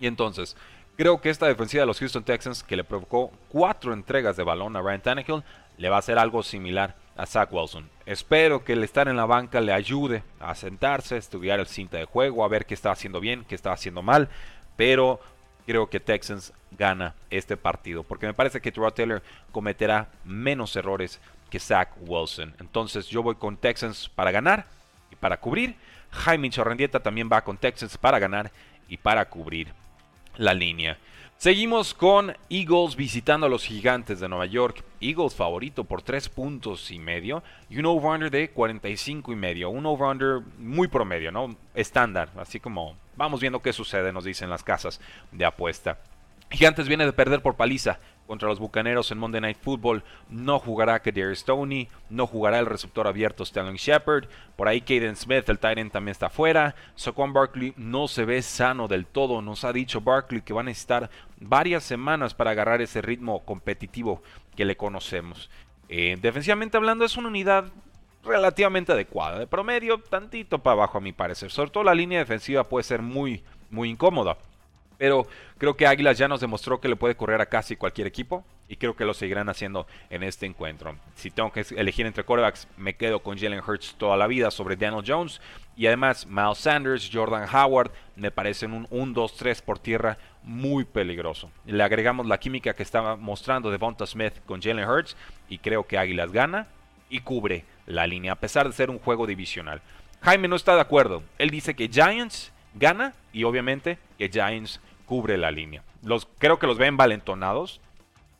Y 0.00 0.06
entonces, 0.06 0.56
creo 0.96 1.20
que 1.20 1.30
esta 1.30 1.46
defensiva 1.46 1.82
de 1.82 1.86
los 1.86 2.00
Houston 2.00 2.24
Texans, 2.24 2.62
que 2.62 2.76
le 2.76 2.84
provocó 2.84 3.30
cuatro 3.48 3.92
entregas 3.92 4.36
de 4.36 4.42
balón 4.42 4.76
a 4.76 4.82
Ryan 4.82 5.02
Tannehill, 5.02 5.44
le 5.78 5.88
va 5.88 5.96
a 5.96 6.00
hacer 6.00 6.18
algo 6.18 6.42
similar 6.42 6.96
a 7.16 7.26
Zach 7.26 7.52
Wilson. 7.52 7.88
Espero 8.04 8.64
que 8.64 8.74
el 8.74 8.84
estar 8.84 9.08
en 9.08 9.16
la 9.16 9.26
banca 9.26 9.60
le 9.60 9.72
ayude 9.72 10.22
a 10.40 10.54
sentarse, 10.54 11.14
a 11.14 11.18
estudiar 11.18 11.60
el 11.60 11.66
cinta 11.66 11.98
de 11.98 12.04
juego, 12.04 12.44
a 12.44 12.48
ver 12.48 12.66
qué 12.66 12.74
está 12.74 12.90
haciendo 12.90 13.20
bien, 13.20 13.44
qué 13.48 13.54
está 13.54 13.72
haciendo 13.72 14.02
mal. 14.02 14.28
Pero 14.76 15.20
creo 15.66 15.90
que 15.90 16.00
Texans 16.00 16.52
gana 16.70 17.14
este 17.30 17.56
partido. 17.56 18.02
Porque 18.02 18.26
me 18.26 18.34
parece 18.34 18.60
que 18.60 18.72
Terrell 18.72 18.92
Taylor 18.92 19.22
cometerá 19.52 20.08
menos 20.24 20.74
errores 20.76 21.20
que 21.50 21.60
Zach 21.60 21.90
Wilson. 22.00 22.54
Entonces 22.60 23.08
yo 23.08 23.22
voy 23.22 23.34
con 23.34 23.56
Texans 23.56 24.08
para 24.08 24.30
ganar 24.30 24.66
y 25.10 25.16
para 25.16 25.38
cubrir. 25.38 25.76
Jaime 26.10 26.50
Chorrendieta 26.50 27.00
también 27.00 27.28
va 27.30 27.42
con 27.42 27.58
Texans 27.58 27.98
para 27.98 28.18
ganar 28.18 28.50
y 28.88 28.96
para 28.96 29.28
cubrir 29.28 29.72
la 30.36 30.54
línea. 30.54 30.96
Seguimos 31.38 31.92
con 31.92 32.34
Eagles 32.48 32.96
visitando 32.96 33.44
a 33.44 33.50
los 33.50 33.62
gigantes 33.62 34.20
de 34.20 34.28
Nueva 34.28 34.46
York. 34.46 34.82
Eagles 35.02 35.34
favorito 35.34 35.84
por 35.84 36.00
3 36.00 36.30
puntos 36.30 36.90
y 36.90 36.98
medio 36.98 37.42
y 37.68 37.78
un 37.78 37.84
over-under 37.84 38.30
de 38.30 38.48
45 38.48 39.32
y 39.32 39.36
medio. 39.36 39.68
Un 39.68 39.84
over-under 39.84 40.40
muy 40.56 40.88
promedio, 40.88 41.30
¿no? 41.30 41.54
Estándar, 41.74 42.30
así 42.38 42.58
como 42.58 42.96
vamos 43.16 43.40
viendo 43.40 43.60
qué 43.60 43.74
sucede, 43.74 44.14
nos 44.14 44.24
dicen 44.24 44.48
las 44.48 44.64
casas 44.64 44.98
de 45.30 45.44
apuesta. 45.44 45.98
Gigantes 46.50 46.88
viene 46.88 47.04
de 47.04 47.12
perder 47.12 47.42
por 47.42 47.54
paliza 47.54 48.00
contra 48.26 48.48
los 48.48 48.58
Bucaneros 48.58 49.10
en 49.10 49.18
Monday 49.18 49.40
Night 49.40 49.58
Football. 49.60 50.02
No 50.28 50.58
jugará 50.58 51.00
Kadir 51.00 51.36
Stoney, 51.36 51.88
no 52.10 52.26
jugará 52.26 52.58
el 52.58 52.66
receptor 52.66 53.06
abierto 53.06 53.42
Stanley 53.44 53.76
Shepard. 53.76 54.26
Por 54.56 54.68
ahí 54.68 54.80
Caden 54.80 55.16
Smith, 55.16 55.48
el 55.48 55.58
Titan 55.58 55.90
también 55.90 56.12
está 56.12 56.28
fuera. 56.28 56.74
Saquon 56.94 57.32
Barkley 57.32 57.74
no 57.76 58.08
se 58.08 58.24
ve 58.24 58.42
sano 58.42 58.88
del 58.88 59.06
todo. 59.06 59.42
Nos 59.42 59.64
ha 59.64 59.72
dicho 59.72 60.00
Barkley 60.00 60.42
que 60.42 60.54
va 60.54 60.60
a 60.60 60.64
necesitar 60.64 61.10
varias 61.40 61.84
semanas 61.84 62.34
para 62.34 62.50
agarrar 62.50 62.82
ese 62.82 63.02
ritmo 63.02 63.44
competitivo 63.44 64.22
que 64.54 64.64
le 64.64 64.76
conocemos. 64.76 65.50
Eh, 65.88 66.16
defensivamente 66.20 66.76
hablando, 66.76 67.04
es 67.04 67.16
una 67.16 67.28
unidad 67.28 67.66
relativamente 68.24 68.92
adecuada. 68.92 69.38
De 69.38 69.46
promedio, 69.46 69.98
tantito 69.98 70.58
para 70.58 70.72
abajo 70.74 70.98
a 70.98 71.00
mi 71.00 71.12
parecer. 71.12 71.50
Sobre 71.50 71.70
todo 71.70 71.84
la 71.84 71.94
línea 71.94 72.18
defensiva 72.18 72.64
puede 72.64 72.84
ser 72.84 73.02
muy, 73.02 73.42
muy 73.70 73.90
incómoda. 73.90 74.36
Pero 74.98 75.26
creo 75.58 75.76
que 75.76 75.86
Águilas 75.86 76.18
ya 76.18 76.28
nos 76.28 76.40
demostró 76.40 76.80
que 76.80 76.88
le 76.88 76.96
puede 76.96 77.16
correr 77.16 77.40
a 77.40 77.46
casi 77.46 77.76
cualquier 77.76 78.06
equipo 78.06 78.44
y 78.68 78.76
creo 78.76 78.96
que 78.96 79.04
lo 79.04 79.14
seguirán 79.14 79.48
haciendo 79.48 79.86
en 80.10 80.22
este 80.22 80.46
encuentro. 80.46 80.96
Si 81.14 81.30
tengo 81.30 81.52
que 81.52 81.64
elegir 81.76 82.06
entre 82.06 82.24
quarterbacks, 82.24 82.66
me 82.76 82.96
quedo 82.96 83.20
con 83.20 83.38
Jalen 83.38 83.62
Hurts 83.66 83.94
toda 83.96 84.16
la 84.16 84.26
vida 84.26 84.50
sobre 84.50 84.76
Daniel 84.76 85.04
Jones 85.06 85.40
y 85.76 85.86
además 85.86 86.26
Miles 86.26 86.58
Sanders, 86.58 87.10
Jordan 87.12 87.48
Howard 87.52 87.92
me 88.16 88.30
parecen 88.30 88.72
un 88.72 88.88
1-2-3 88.88 89.62
por 89.62 89.78
tierra 89.78 90.18
muy 90.42 90.84
peligroso. 90.84 91.50
Le 91.64 91.82
agregamos 91.82 92.26
la 92.26 92.38
química 92.38 92.74
que 92.74 92.82
estaba 92.82 93.16
mostrando 93.16 93.70
Devonta 93.70 94.06
Smith 94.06 94.34
con 94.46 94.60
Jalen 94.60 94.88
Hurts 94.88 95.16
y 95.48 95.58
creo 95.58 95.86
que 95.86 95.98
Águilas 95.98 96.32
gana 96.32 96.68
y 97.08 97.20
cubre 97.20 97.64
la 97.86 98.06
línea 98.06 98.32
a 98.32 98.36
pesar 98.36 98.66
de 98.66 98.72
ser 98.72 98.90
un 98.90 98.98
juego 98.98 99.26
divisional. 99.26 99.80
Jaime 100.22 100.48
no 100.48 100.56
está 100.56 100.74
de 100.74 100.80
acuerdo. 100.80 101.22
Él 101.38 101.50
dice 101.50 101.76
que 101.76 101.88
Giants 101.88 102.52
gana 102.78 103.14
y 103.32 103.44
obviamente 103.44 103.98
que 104.18 104.28
Giants 104.28 104.80
cubre 105.06 105.36
la 105.38 105.50
línea. 105.50 105.82
Los, 106.02 106.28
creo 106.38 106.58
que 106.58 106.66
los 106.66 106.78
ven 106.78 106.96
valentonados. 106.96 107.80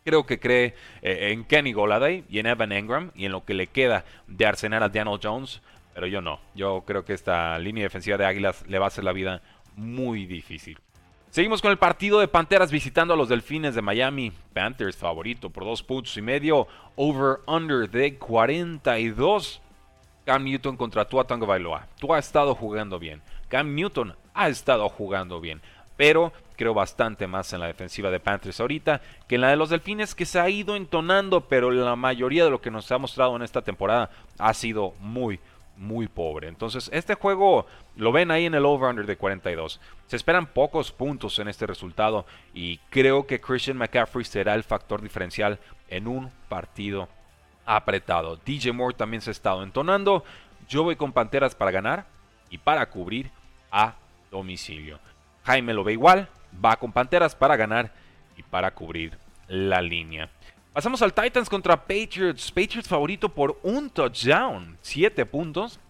Creo 0.05 0.25
que 0.25 0.39
cree 0.39 0.75
eh, 1.03 1.33
en 1.33 1.45
Kenny 1.45 1.73
Goladay 1.73 2.25
y 2.29 2.39
en 2.39 2.47
Evan 2.47 2.71
Engram 2.71 3.11
y 3.17 3.27
en 3.27 3.33
lo 3.33 3.45
que 3.45 3.55
le 3.55 3.67
queda 3.67 4.05
de 4.29 4.47
arsenal 4.47 4.83
a 4.85 4.89
Daniel 4.89 5.19
Jones. 5.21 5.63
Pero 5.95 6.07
yo 6.07 6.21
no. 6.21 6.39
Yo 6.55 6.85
creo 6.87 7.05
que 7.05 7.13
esta 7.13 7.59
línea 7.59 7.83
defensiva 7.83 8.17
de 8.17 8.27
Águilas 8.27 8.65
le 8.69 8.79
va 8.79 8.85
a 8.85 8.89
hacer 8.89 9.03
la 9.03 9.13
vida 9.13 9.43
muy 9.75 10.27
difícil. 10.27 10.79
Seguimos 11.31 11.61
con 11.61 11.71
el 11.71 11.77
partido 11.77 12.21
de 12.21 12.29
Panteras 12.29 12.71
visitando 12.71 13.15
a 13.15 13.17
los 13.17 13.29
Delfines 13.29 13.75
de 13.75 13.83
Miami. 13.83 14.33
Panthers 14.55 14.97
favorito 14.97 15.51
por 15.51 15.65
dos 15.65 15.83
puntos 15.83 16.17
y 16.17 16.23
medio. 16.23 16.69
Over-under 16.95 17.91
de 17.91 18.17
42. 18.17 19.61
Cam 20.25 20.45
Newton 20.45 20.77
contra 20.77 21.05
Tua 21.05 21.27
Tango 21.27 21.47
Bailoa. 21.47 21.89
Tua 21.99 22.17
ha 22.17 22.21
estado 22.21 22.55
jugando 22.55 22.99
bien. 22.99 23.23
Cam 23.49 23.75
Newton 23.75 24.15
ha 24.37 24.49
estado 24.49 24.89
jugando 24.89 25.41
bien. 25.41 25.61
Pero 25.97 26.33
creo 26.57 26.75
bastante 26.75 27.27
más 27.27 27.53
en 27.53 27.61
la 27.61 27.67
defensiva 27.67 28.11
de 28.11 28.21
Panthers 28.21 28.61
ahorita 28.61 29.01
que 29.29 29.37
en 29.37 29.41
la 29.41 29.51
de 29.51 29.57
los 29.57 29.71
Delfines 29.71 30.15
que 30.15 30.27
se 30.27 30.39
ha 30.39 30.49
ido 30.49 30.77
entonando, 30.77 31.43
pero 31.43 31.71
la 31.71 31.97
mayoría 31.97 32.45
de 32.45 32.51
lo 32.51 32.61
que 32.61 32.71
nos 32.71 32.91
ha 32.93 32.99
mostrado 32.99 33.35
en 33.37 33.43
esta 33.43 33.63
temporada 33.63 34.11
ha 34.39 34.53
sido 34.55 34.93
muy, 35.01 35.41
muy 35.77 36.09
pobre. 36.09 36.49
Entonces, 36.49 36.91
este 36.93 37.15
juego 37.15 37.67
lo 37.97 38.13
ven 38.13 38.31
ahí 38.31 38.47
en 38.47 38.55
el 38.55 38.67
over-under 38.67 39.07
de 39.07 39.17
42. 39.17 39.81
Se 40.07 40.17
esperan 40.17 40.47
pocos 40.47 40.93
puntos 40.93 41.39
en 41.39 41.49
este 41.49 41.67
resultado 41.67 42.27
y 42.55 42.79
creo 42.91 43.27
que 43.27 43.41
Christian 43.41 43.79
McCaffrey 43.79 44.25
será 44.25 44.55
el 44.55 44.65
factor 44.65 45.03
diferencial 45.03 45.59
en 45.89 46.07
un 46.07 46.31
partido 46.49 47.09
apretado. 47.65 48.37
DJ 48.37 48.73
Moore 48.73 48.97
también 48.97 49.21
se 49.21 49.31
ha 49.31 49.33
estado 49.33 49.63
entonando. 49.63 50.25
Yo 50.69 50.83
voy 50.83 50.97
con 50.97 51.13
Panteras 51.13 51.55
para 51.55 51.71
ganar 51.71 52.07
y 52.51 52.59
para 52.59 52.89
cubrir 52.89 53.31
a 53.71 53.95
domicilio. 54.31 54.99
Jaime 55.45 55.75
lo 55.75 55.85
ve 55.85 55.93
igual, 55.93 56.29
va 56.65 56.77
con 56.77 56.93
Panteras 56.93 57.35
para 57.35 57.57
ganar 57.57 57.93
y 58.37 58.43
para 58.43 58.73
cubrir 58.73 59.19
la 59.49 59.81
línea. 59.81 60.31
Pasamos 60.73 61.01
al 61.03 61.15
Titans 61.15 61.49
contra 61.49 61.77
Patriots. 61.77 62.51
Patriots 62.51 62.89
favorito 62.89 63.29
por 63.29 63.59
un 63.63 63.89
touchdown, 63.89 64.77
7 64.83 65.25
puntos. 65.25 65.81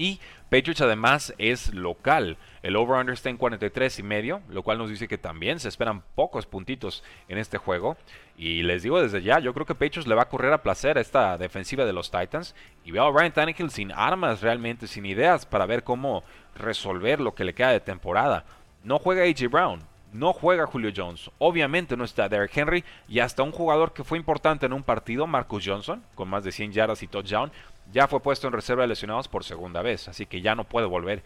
Y 0.00 0.18
Patriots 0.48 0.80
además 0.80 1.34
es 1.36 1.74
local. 1.74 2.38
El 2.62 2.76
over-under 2.76 3.12
está 3.12 3.28
en 3.28 3.36
43 3.36 3.98
y 3.98 4.02
medio, 4.02 4.40
lo 4.48 4.62
cual 4.62 4.78
nos 4.78 4.88
dice 4.88 5.08
que 5.08 5.18
también 5.18 5.60
se 5.60 5.68
esperan 5.68 6.02
pocos 6.14 6.46
puntitos 6.46 7.04
en 7.28 7.36
este 7.36 7.58
juego. 7.58 7.98
Y 8.34 8.62
les 8.62 8.82
digo 8.82 9.02
desde 9.02 9.20
ya, 9.20 9.40
yo 9.40 9.52
creo 9.52 9.66
que 9.66 9.74
Patriots 9.74 10.06
le 10.06 10.14
va 10.14 10.22
a 10.22 10.28
correr 10.30 10.54
a 10.54 10.62
placer 10.62 10.96
a 10.96 11.02
esta 11.02 11.36
defensiva 11.36 11.84
de 11.84 11.92
los 11.92 12.10
Titans. 12.10 12.54
Y 12.82 12.92
veo 12.92 13.04
a 13.04 13.12
Ryan 13.12 13.32
Tannehill 13.32 13.70
sin 13.70 13.92
armas 13.92 14.40
realmente, 14.40 14.86
sin 14.86 15.04
ideas 15.04 15.44
para 15.44 15.66
ver 15.66 15.84
cómo 15.84 16.24
resolver 16.54 17.20
lo 17.20 17.34
que 17.34 17.44
le 17.44 17.52
queda 17.52 17.72
de 17.72 17.80
temporada. 17.80 18.46
No 18.82 18.98
juega 18.98 19.24
A.J. 19.24 19.48
Brown, 19.48 19.80
no 20.14 20.32
juega 20.32 20.66
Julio 20.66 20.92
Jones, 20.96 21.30
obviamente 21.38 21.96
no 21.96 22.04
está 22.04 22.28
Derrick 22.28 22.56
Henry 22.56 22.84
y 23.06 23.20
hasta 23.20 23.42
un 23.42 23.52
jugador 23.52 23.92
que 23.92 24.02
fue 24.02 24.18
importante 24.18 24.66
en 24.66 24.72
un 24.72 24.82
partido, 24.82 25.26
Marcus 25.26 25.64
Johnson, 25.64 26.02
con 26.14 26.28
más 26.28 26.42
de 26.42 26.52
100 26.52 26.72
yardas 26.72 27.02
y 27.02 27.06
touchdown, 27.06 27.52
ya 27.92 28.08
fue 28.08 28.20
puesto 28.20 28.46
en 28.46 28.52
reserva 28.52 28.82
de 28.82 28.88
lesionados 28.88 29.28
por 29.28 29.44
segunda 29.44 29.82
vez, 29.82 30.08
así 30.08 30.26
que 30.26 30.40
ya 30.40 30.54
no 30.54 30.64
puede 30.64 30.86
volver 30.86 31.22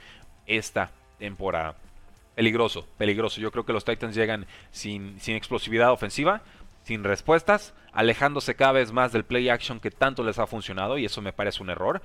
esta 0.46 0.90
temporada. 1.18 1.76
Peligroso, 2.34 2.86
peligroso. 2.98 3.40
Yo 3.40 3.50
creo 3.50 3.64
que 3.64 3.72
los 3.72 3.84
Titans 3.84 4.14
llegan 4.14 4.46
sin, 4.70 5.20
sin 5.20 5.36
explosividad 5.36 5.92
ofensiva, 5.92 6.42
sin 6.82 7.04
respuestas, 7.04 7.74
alejándose 7.92 8.56
cada 8.56 8.72
vez 8.72 8.92
más 8.92 9.12
del 9.12 9.24
play 9.24 9.48
action 9.48 9.80
que 9.80 9.90
tanto 9.90 10.24
les 10.24 10.38
ha 10.38 10.46
funcionado 10.46 10.98
y 10.98 11.04
eso 11.04 11.22
me 11.22 11.32
parece 11.32 11.62
un 11.62 11.70
error. 11.70 12.02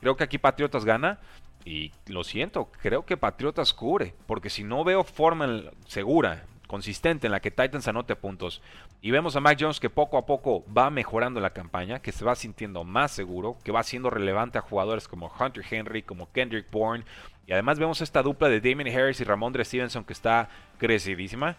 Creo 0.00 0.16
que 0.16 0.24
aquí 0.24 0.38
Patriotas 0.38 0.84
gana. 0.84 1.18
Y 1.64 1.92
lo 2.06 2.24
siento, 2.24 2.70
creo 2.80 3.04
que 3.04 3.16
Patriotas 3.18 3.74
cubre, 3.74 4.14
porque 4.26 4.48
si 4.48 4.64
no 4.64 4.84
veo 4.84 5.04
forma 5.04 5.64
segura, 5.86 6.46
consistente 6.68 7.26
en 7.26 7.32
la 7.32 7.40
que 7.40 7.50
Titans 7.50 7.88
anote 7.88 8.14
puntos, 8.14 8.62
y 9.02 9.10
vemos 9.10 9.34
a 9.34 9.40
Mac 9.40 9.58
Jones 9.60 9.80
que 9.80 9.90
poco 9.90 10.16
a 10.16 10.26
poco 10.26 10.64
va 10.72 10.90
mejorando 10.90 11.40
la 11.40 11.50
campaña, 11.50 11.98
que 11.98 12.12
se 12.12 12.24
va 12.24 12.36
sintiendo 12.36 12.84
más 12.84 13.10
seguro, 13.10 13.56
que 13.64 13.72
va 13.72 13.82
siendo 13.82 14.10
relevante 14.10 14.58
a 14.58 14.62
jugadores 14.62 15.08
como 15.08 15.32
Hunter 15.40 15.64
Henry, 15.68 16.02
como 16.02 16.30
Kendrick 16.30 16.70
Bourne, 16.70 17.04
y 17.48 17.52
además 17.52 17.78
vemos 17.78 18.02
esta 18.02 18.22
dupla 18.22 18.48
de 18.50 18.60
Damien 18.60 18.94
Harris 18.94 19.20
y 19.20 19.24
Ramondre 19.24 19.64
Stevenson 19.64 20.04
que 20.04 20.12
está 20.12 20.50
crecidísima. 20.76 21.56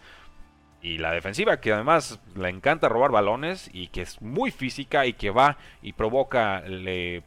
Y 0.82 0.96
la 0.96 1.10
defensiva, 1.12 1.60
que 1.60 1.72
además 1.72 2.20
le 2.34 2.48
encanta 2.48 2.88
robar 2.88 3.10
balones 3.10 3.68
y 3.72 3.88
que 3.88 4.00
es 4.00 4.22
muy 4.22 4.50
física 4.50 5.04
y 5.04 5.12
que 5.12 5.30
va 5.30 5.58
y 5.82 5.92
provoca 5.92 6.62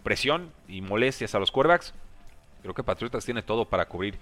presión 0.02 0.52
y 0.68 0.82
molestias 0.82 1.36
a 1.36 1.40
los 1.40 1.52
quarterbacks. 1.52 1.94
Creo 2.62 2.74
que 2.74 2.84
Patriotas 2.84 3.25
tiene 3.25 3.44
todo 3.44 3.66
para 3.66 3.86
cubrir 3.86 4.18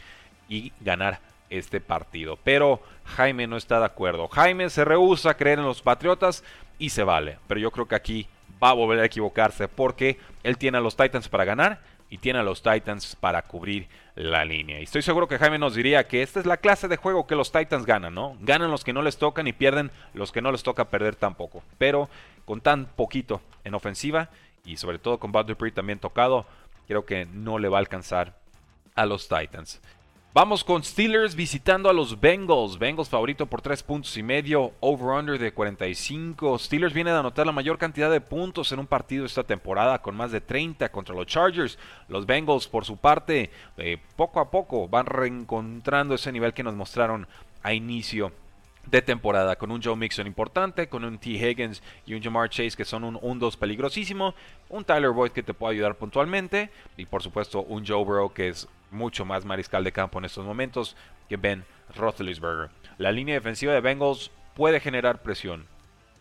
y 0.49 0.73
ganar 0.81 1.21
este 1.51 1.79
partido. 1.79 2.39
Pero 2.43 2.81
Jaime 3.05 3.45
no 3.45 3.57
está 3.57 3.79
de 3.79 3.85
acuerdo. 3.85 4.27
Jaime 4.29 4.69
se 4.69 4.83
rehúsa 4.83 5.31
a 5.31 5.37
creer 5.37 5.59
en 5.59 5.65
los 5.65 5.83
Patriotas 5.83 6.43
y 6.79 6.89
se 6.89 7.03
vale. 7.03 7.37
Pero 7.47 7.59
yo 7.59 7.69
creo 7.69 7.87
que 7.87 7.95
aquí 7.95 8.27
va 8.61 8.69
a 8.69 8.73
volver 8.73 8.99
a 8.99 9.05
equivocarse 9.05 9.67
porque 9.67 10.19
él 10.43 10.57
tiene 10.57 10.79
a 10.79 10.81
los 10.81 10.95
Titans 10.95 11.29
para 11.29 11.45
ganar 11.45 11.81
y 12.09 12.17
tiene 12.17 12.39
a 12.39 12.43
los 12.43 12.61
Titans 12.61 13.15
para 13.15 13.41
cubrir 13.43 13.87
la 14.15 14.43
línea. 14.43 14.79
Y 14.79 14.83
estoy 14.83 15.01
seguro 15.01 15.27
que 15.27 15.37
Jaime 15.37 15.57
nos 15.57 15.75
diría 15.75 16.07
que 16.07 16.21
esta 16.21 16.39
es 16.39 16.45
la 16.45 16.57
clase 16.57 16.87
de 16.87 16.97
juego 16.97 17.25
que 17.25 17.35
los 17.35 17.51
Titans 17.51 17.85
ganan, 17.85 18.13
¿no? 18.13 18.35
Ganan 18.41 18.69
los 18.69 18.83
que 18.83 18.93
no 18.93 19.01
les 19.01 19.17
tocan 19.17 19.47
y 19.47 19.53
pierden 19.53 19.91
los 20.13 20.31
que 20.31 20.41
no 20.41 20.51
les 20.51 20.63
toca 20.63 20.89
perder 20.89 21.15
tampoco. 21.15 21.63
Pero 21.77 22.09
con 22.45 22.59
tan 22.59 22.85
poquito 22.85 23.41
en 23.63 23.75
ofensiva 23.75 24.29
y 24.65 24.77
sobre 24.77 24.99
todo 24.99 25.19
con 25.19 25.31
Bud 25.31 25.45
Dupree 25.45 25.71
también 25.71 25.99
tocado, 25.99 26.45
creo 26.87 27.05
que 27.05 27.25
no 27.25 27.59
le 27.59 27.69
va 27.69 27.77
a 27.77 27.79
alcanzar 27.79 28.35
a 28.95 29.05
los 29.05 29.27
Titans. 29.29 29.81
Vamos 30.33 30.63
con 30.63 30.81
Steelers 30.81 31.35
visitando 31.35 31.89
a 31.89 31.93
los 31.93 32.17
Bengals. 32.21 32.79
Bengals 32.79 33.09
favorito 33.09 33.47
por 33.47 33.61
3 33.61 33.83
puntos 33.83 34.15
y 34.15 34.23
medio, 34.23 34.71
over-under 34.79 35.37
de 35.37 35.51
45. 35.51 36.57
Steelers 36.57 36.93
viene 36.93 37.11
de 37.11 37.17
anotar 37.17 37.45
la 37.45 37.51
mayor 37.51 37.77
cantidad 37.77 38.09
de 38.09 38.21
puntos 38.21 38.71
en 38.71 38.79
un 38.79 38.87
partido 38.87 39.25
esta 39.25 39.43
temporada, 39.43 40.01
con 40.01 40.15
más 40.15 40.31
de 40.31 40.39
30 40.39 40.89
contra 40.89 41.13
los 41.13 41.27
Chargers. 41.27 41.77
Los 42.07 42.25
Bengals, 42.25 42.69
por 42.69 42.85
su 42.85 42.95
parte, 42.95 43.51
eh, 43.75 43.97
poco 44.15 44.39
a 44.39 44.49
poco 44.49 44.87
van 44.87 45.05
reencontrando 45.05 46.15
ese 46.15 46.31
nivel 46.31 46.53
que 46.53 46.63
nos 46.63 46.75
mostraron 46.75 47.27
a 47.61 47.73
inicio 47.73 48.31
de 48.85 49.01
temporada, 49.01 49.55
con 49.55 49.71
un 49.71 49.81
Joe 49.81 49.95
Mixon 49.95 50.27
importante, 50.27 50.87
con 50.87 51.05
un 51.05 51.17
T. 51.17 51.29
Higgins 51.29 51.81
y 52.05 52.13
un 52.13 52.21
Jamar 52.21 52.49
Chase 52.49 52.75
que 52.75 52.85
son 52.85 53.03
un 53.03 53.15
1-2 53.15 53.57
peligrosísimo, 53.57 54.33
un 54.69 54.83
Tyler 54.83 55.11
Boyd 55.11 55.31
que 55.31 55.43
te 55.43 55.53
puede 55.53 55.75
ayudar 55.75 55.95
puntualmente 55.95 56.71
y 56.97 57.05
por 57.05 57.21
supuesto 57.21 57.61
un 57.61 57.85
Joe 57.85 58.03
Burrow 58.03 58.33
que 58.33 58.49
es 58.49 58.67
mucho 58.89 59.23
más 59.23 59.45
mariscal 59.45 59.83
de 59.83 59.91
campo 59.91 60.19
en 60.19 60.25
estos 60.25 60.45
momentos 60.45 60.95
que 61.29 61.37
Ben 61.37 61.63
Roethlisberger. 61.95 62.69
La 62.97 63.11
línea 63.11 63.35
defensiva 63.35 63.73
de 63.73 63.81
Bengals 63.81 64.31
puede 64.55 64.79
generar 64.79 65.21
presión. 65.21 65.65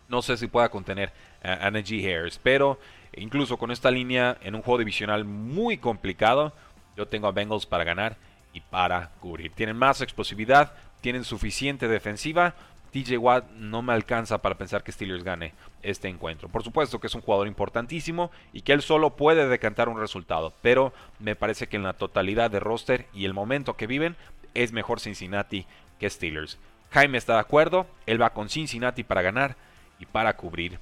No 0.07 0.21
sé 0.21 0.37
si 0.37 0.47
pueda 0.47 0.69
contener 0.69 1.11
a 1.43 1.69
G. 1.71 2.05
Harris, 2.05 2.39
pero 2.41 2.79
incluso 3.15 3.57
con 3.57 3.71
esta 3.71 3.91
línea 3.91 4.37
en 4.41 4.55
un 4.55 4.61
juego 4.61 4.79
divisional 4.79 5.25
muy 5.25 5.77
complicado, 5.77 6.53
yo 6.95 7.07
tengo 7.07 7.27
a 7.27 7.31
Bengals 7.31 7.65
para 7.65 7.83
ganar 7.83 8.17
y 8.53 8.61
para 8.61 9.11
cubrir. 9.19 9.51
Tienen 9.53 9.77
más 9.77 10.01
explosividad, 10.01 10.73
tienen 11.01 11.23
suficiente 11.23 11.87
defensiva. 11.87 12.55
TJ 12.91 13.17
Watt 13.17 13.49
no 13.51 13.81
me 13.81 13.93
alcanza 13.93 14.41
para 14.41 14.55
pensar 14.55 14.83
que 14.83 14.91
Steelers 14.91 15.23
gane 15.23 15.53
este 15.81 16.09
encuentro. 16.09 16.49
Por 16.49 16.63
supuesto 16.63 16.99
que 16.99 17.07
es 17.07 17.15
un 17.15 17.21
jugador 17.21 17.47
importantísimo 17.47 18.31
y 18.53 18.61
que 18.61 18.73
él 18.73 18.81
solo 18.81 19.11
puede 19.11 19.47
decantar 19.47 19.89
un 19.89 19.99
resultado, 19.99 20.53
pero 20.61 20.93
me 21.19 21.35
parece 21.35 21.67
que 21.67 21.77
en 21.77 21.83
la 21.83 21.93
totalidad 21.93 22.51
de 22.51 22.59
roster 22.59 23.07
y 23.13 23.25
el 23.25 23.33
momento 23.33 23.75
que 23.75 23.87
viven 23.87 24.15
es 24.53 24.73
mejor 24.73 24.99
Cincinnati 24.99 25.65
que 25.99 26.09
Steelers. 26.09 26.57
Jaime 26.91 27.17
está 27.17 27.35
de 27.35 27.39
acuerdo, 27.39 27.87
él 28.05 28.21
va 28.21 28.33
con 28.33 28.49
Cincinnati 28.49 29.03
para 29.03 29.21
ganar 29.21 29.55
y 29.99 30.05
para 30.05 30.35
cubrir 30.35 30.79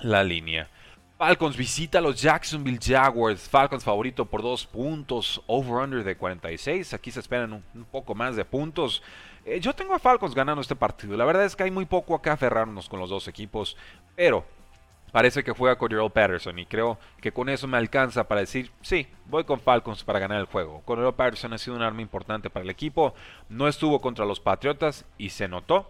la 0.00 0.24
línea. 0.24 0.68
Falcons 1.22 1.56
visita 1.56 1.98
a 1.98 2.00
los 2.00 2.20
Jacksonville 2.20 2.80
Jaguars. 2.82 3.48
Falcons 3.48 3.84
favorito 3.84 4.24
por 4.24 4.42
dos 4.42 4.66
puntos. 4.66 5.40
Over-under 5.46 6.02
de 6.02 6.16
46. 6.16 6.94
Aquí 6.94 7.12
se 7.12 7.20
esperan 7.20 7.52
un, 7.52 7.84
poco 7.84 8.12
más 8.12 8.34
de 8.34 8.44
puntos. 8.44 9.04
Eh, 9.44 9.60
yo 9.60 9.72
tengo 9.72 9.94
a 9.94 10.00
Falcons 10.00 10.34
ganando 10.34 10.60
este 10.60 10.74
partido. 10.74 11.16
La 11.16 11.24
verdad 11.24 11.44
es 11.44 11.54
que 11.54 11.62
hay 11.62 11.70
muy 11.70 11.84
poco 11.84 12.16
acá 12.16 12.32
aferrarnos 12.32 12.88
con 12.88 12.98
los 12.98 13.08
dos 13.08 13.28
equipos. 13.28 13.76
Pero 14.16 14.44
parece 15.12 15.44
que 15.44 15.52
juega 15.52 15.78
Cordero 15.78 16.10
Patterson. 16.10 16.58
Y 16.58 16.66
creo 16.66 16.98
que 17.20 17.30
con 17.30 17.48
eso 17.48 17.68
me 17.68 17.78
alcanza 17.78 18.26
para 18.26 18.40
decir, 18.40 18.72
sí, 18.80 19.06
voy 19.26 19.44
con 19.44 19.60
Falcons 19.60 20.02
para 20.02 20.18
ganar 20.18 20.40
el 20.40 20.46
juego. 20.46 20.82
Cordero 20.84 21.14
Patterson 21.14 21.52
ha 21.52 21.58
sido 21.58 21.76
un 21.76 21.82
arma 21.82 22.02
importante 22.02 22.50
para 22.50 22.64
el 22.64 22.70
equipo. 22.70 23.14
No 23.48 23.68
estuvo 23.68 24.00
contra 24.00 24.26
los 24.26 24.40
Patriotas 24.40 25.04
y 25.18 25.30
se 25.30 25.46
notó. 25.46 25.88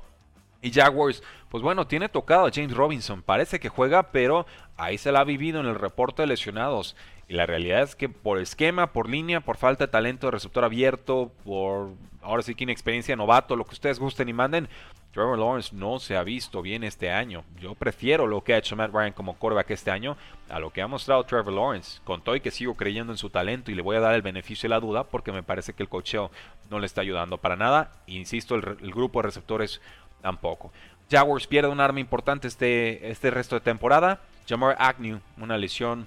Y 0.63 0.71
Jaguars, 0.71 1.23
pues 1.49 1.63
bueno, 1.63 1.87
tiene 1.87 2.09
tocado 2.09 2.47
a 2.47 2.51
James 2.53 2.75
Robinson. 2.75 3.21
Parece 3.21 3.59
que 3.59 3.69
juega, 3.69 4.13
pero 4.13 4.47
ahí 4.77 4.97
se 4.97 5.11
la 5.11 5.21
ha 5.21 5.25
vivido 5.25 5.61
en 5.61 5.67
el 5.67 5.75
reporte 5.75 6.23
de 6.23 6.29
lesionados. 6.29 6.97
Y 7.29 7.35
la 7.35 7.47
realidad 7.47 7.83
es 7.83 7.97
que 7.97 8.09
por 8.09 8.39
esquema, 8.39 8.93
por 8.93 9.09
línea, 9.09 9.41
por 9.41 9.57
falta 9.57 9.87
de 9.87 9.93
talento 9.93 10.29
de 10.29 10.33
receptor 10.33 10.65
abierto, 10.65 11.33
por 11.45 11.91
ahora 12.23 12.43
sí 12.43 12.55
que 12.55 12.65
inexperiencia 12.65 13.17
novato, 13.17 13.57
lo 13.57 13.65
que 13.65 13.75
ustedes 13.75 13.99
gusten 13.99 14.29
y 14.29 14.33
manden, 14.33 14.69
Trevor 15.13 15.39
Lawrence 15.39 15.75
no 15.77 15.99
se 15.99 16.17
ha 16.17 16.23
visto 16.23 16.63
bien 16.63 16.85
este 16.85 17.11
año. 17.11 17.45
Yo 17.61 17.75
prefiero 17.75 18.27
lo 18.27 18.43
que 18.43 18.55
ha 18.55 18.59
hecho 18.59 18.77
Matt 18.77 18.93
Ryan 18.93 19.13
como 19.13 19.35
quarterback 19.35 19.71
este 19.71 19.91
año 19.91 20.17
a 20.49 20.59
lo 20.59 20.71
que 20.71 20.81
ha 20.81 20.87
mostrado 20.87 21.25
Trevor 21.25 21.53
Lawrence. 21.53 22.01
Con 22.05 22.23
todo 22.23 22.35
y 22.35 22.41
que 22.41 22.51
sigo 22.51 22.75
creyendo 22.75 23.13
en 23.13 23.19
su 23.19 23.29
talento 23.29 23.71
y 23.71 23.75
le 23.75 23.83
voy 23.83 23.97
a 23.97 24.01
dar 24.01 24.15
el 24.15 24.23
beneficio 24.23 24.69
de 24.69 24.75
la 24.75 24.81
duda 24.81 25.05
porque 25.05 25.31
me 25.31 25.43
parece 25.43 25.75
que 25.75 25.83
el 25.83 25.91
cocheo 25.91 26.31
no 26.71 26.79
le 26.79 26.87
está 26.87 27.03
ayudando 27.03 27.37
para 27.37 27.57
nada. 27.57 27.93
Insisto, 28.07 28.55
el, 28.55 28.79
el 28.81 28.91
grupo 28.91 29.21
de 29.21 29.27
receptores 29.27 29.83
tampoco. 30.23 30.73
Jaguars 31.11 31.47
pierde 31.47 31.69
un 31.69 31.81
arma 31.81 32.01
importante 32.01 32.49
este, 32.49 33.11
este 33.11 33.31
resto 33.31 33.57
de 33.57 33.61
temporada. 33.61 34.21
Jamar 34.49 34.77
Agnew, 34.79 35.21
una 35.37 35.59
lesión 35.59 36.07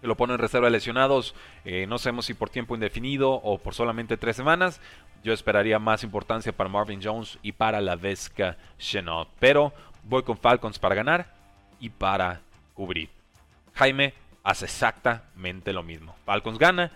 que 0.00 0.06
lo 0.06 0.16
pone 0.16 0.32
en 0.32 0.38
reserva 0.38 0.68
de 0.68 0.72
lesionados. 0.72 1.34
Eh, 1.64 1.86
no 1.86 1.98
sabemos 1.98 2.26
si 2.26 2.34
por 2.34 2.48
tiempo 2.48 2.74
indefinido 2.74 3.32
o 3.32 3.58
por 3.58 3.74
solamente 3.74 4.16
tres 4.16 4.36
semanas. 4.36 4.80
Yo 5.22 5.32
esperaría 5.32 5.78
más 5.78 6.04
importancia 6.04 6.52
para 6.52 6.70
Marvin 6.70 7.00
Jones 7.02 7.38
y 7.42 7.52
para 7.52 7.80
la 7.80 7.96
Vesca 7.96 8.56
Chenault. 8.78 9.28
Pero 9.38 9.72
voy 10.04 10.22
con 10.22 10.38
Falcons 10.38 10.78
para 10.78 10.94
ganar 10.94 11.34
y 11.80 11.90
para 11.90 12.40
cubrir. 12.74 13.10
Jaime 13.74 14.14
hace 14.42 14.64
exactamente 14.64 15.72
lo 15.72 15.82
mismo. 15.82 16.16
Falcons 16.24 16.58
gana 16.58 16.90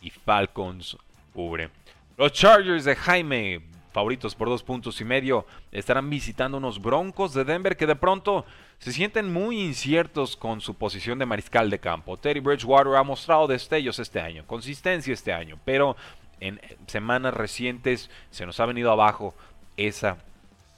y 0.00 0.10
Falcons 0.10 0.96
cubre. 1.32 1.70
Los 2.16 2.32
Chargers 2.32 2.84
de 2.84 2.96
Jaime 2.96 3.60
favoritos 3.98 4.36
por 4.36 4.48
dos 4.48 4.62
puntos 4.62 5.00
y 5.00 5.04
medio, 5.04 5.44
estarán 5.72 6.08
visitando 6.08 6.56
unos 6.56 6.80
Broncos 6.80 7.34
de 7.34 7.42
Denver 7.42 7.76
que 7.76 7.84
de 7.84 7.96
pronto 7.96 8.44
se 8.78 8.92
sienten 8.92 9.32
muy 9.32 9.60
inciertos 9.60 10.36
con 10.36 10.60
su 10.60 10.74
posición 10.74 11.18
de 11.18 11.26
mariscal 11.26 11.68
de 11.68 11.80
campo. 11.80 12.16
Teddy 12.16 12.38
Bridgewater 12.38 12.94
ha 12.94 13.02
mostrado 13.02 13.48
destellos 13.48 13.98
este 13.98 14.20
año, 14.20 14.44
consistencia 14.46 15.12
este 15.12 15.32
año, 15.32 15.58
pero 15.64 15.96
en 16.38 16.60
semanas 16.86 17.34
recientes 17.34 18.08
se 18.30 18.46
nos 18.46 18.60
ha 18.60 18.66
venido 18.66 18.92
abajo 18.92 19.34
esa 19.76 20.18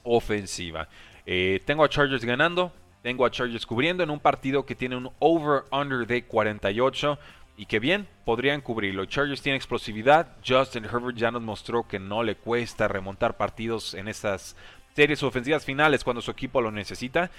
ofensiva. 0.01 0.89
Eh, 1.27 1.61
tengo 1.63 1.83
a 1.83 1.89
Chargers 1.89 2.25
ganando, 2.25 2.73
tengo 3.03 3.23
a 3.23 3.29
Chargers 3.29 3.67
cubriendo 3.67 4.01
en 4.01 4.09
un 4.09 4.19
partido 4.19 4.65
que 4.65 4.73
tiene 4.73 4.95
un 4.95 5.11
over-under 5.19 6.07
de 6.07 6.23
48 6.23 7.19
y 7.57 7.65
que 7.65 7.79
bien 7.79 8.07
podrían 8.25 8.61
cubrirlo. 8.61 9.05
Chargers 9.05 9.41
tiene 9.41 9.57
explosividad. 9.57 10.35
Justin 10.45 10.85
Herbert 10.85 11.17
ya 11.17 11.31
nos 11.31 11.41
mostró 11.41 11.87
que 11.87 11.99
no 11.99 12.23
le 12.23 12.35
cuesta 12.35 12.87
remontar 12.87 13.37
partidos 13.37 13.93
en 13.93 14.07
esas 14.07 14.55
series 14.95 15.23
ofensivas 15.23 15.65
finales 15.65 16.03
cuando 16.03 16.21
su 16.21 16.31
equipo 16.31 16.61
lo 16.61 16.71
necesita. 16.71 17.29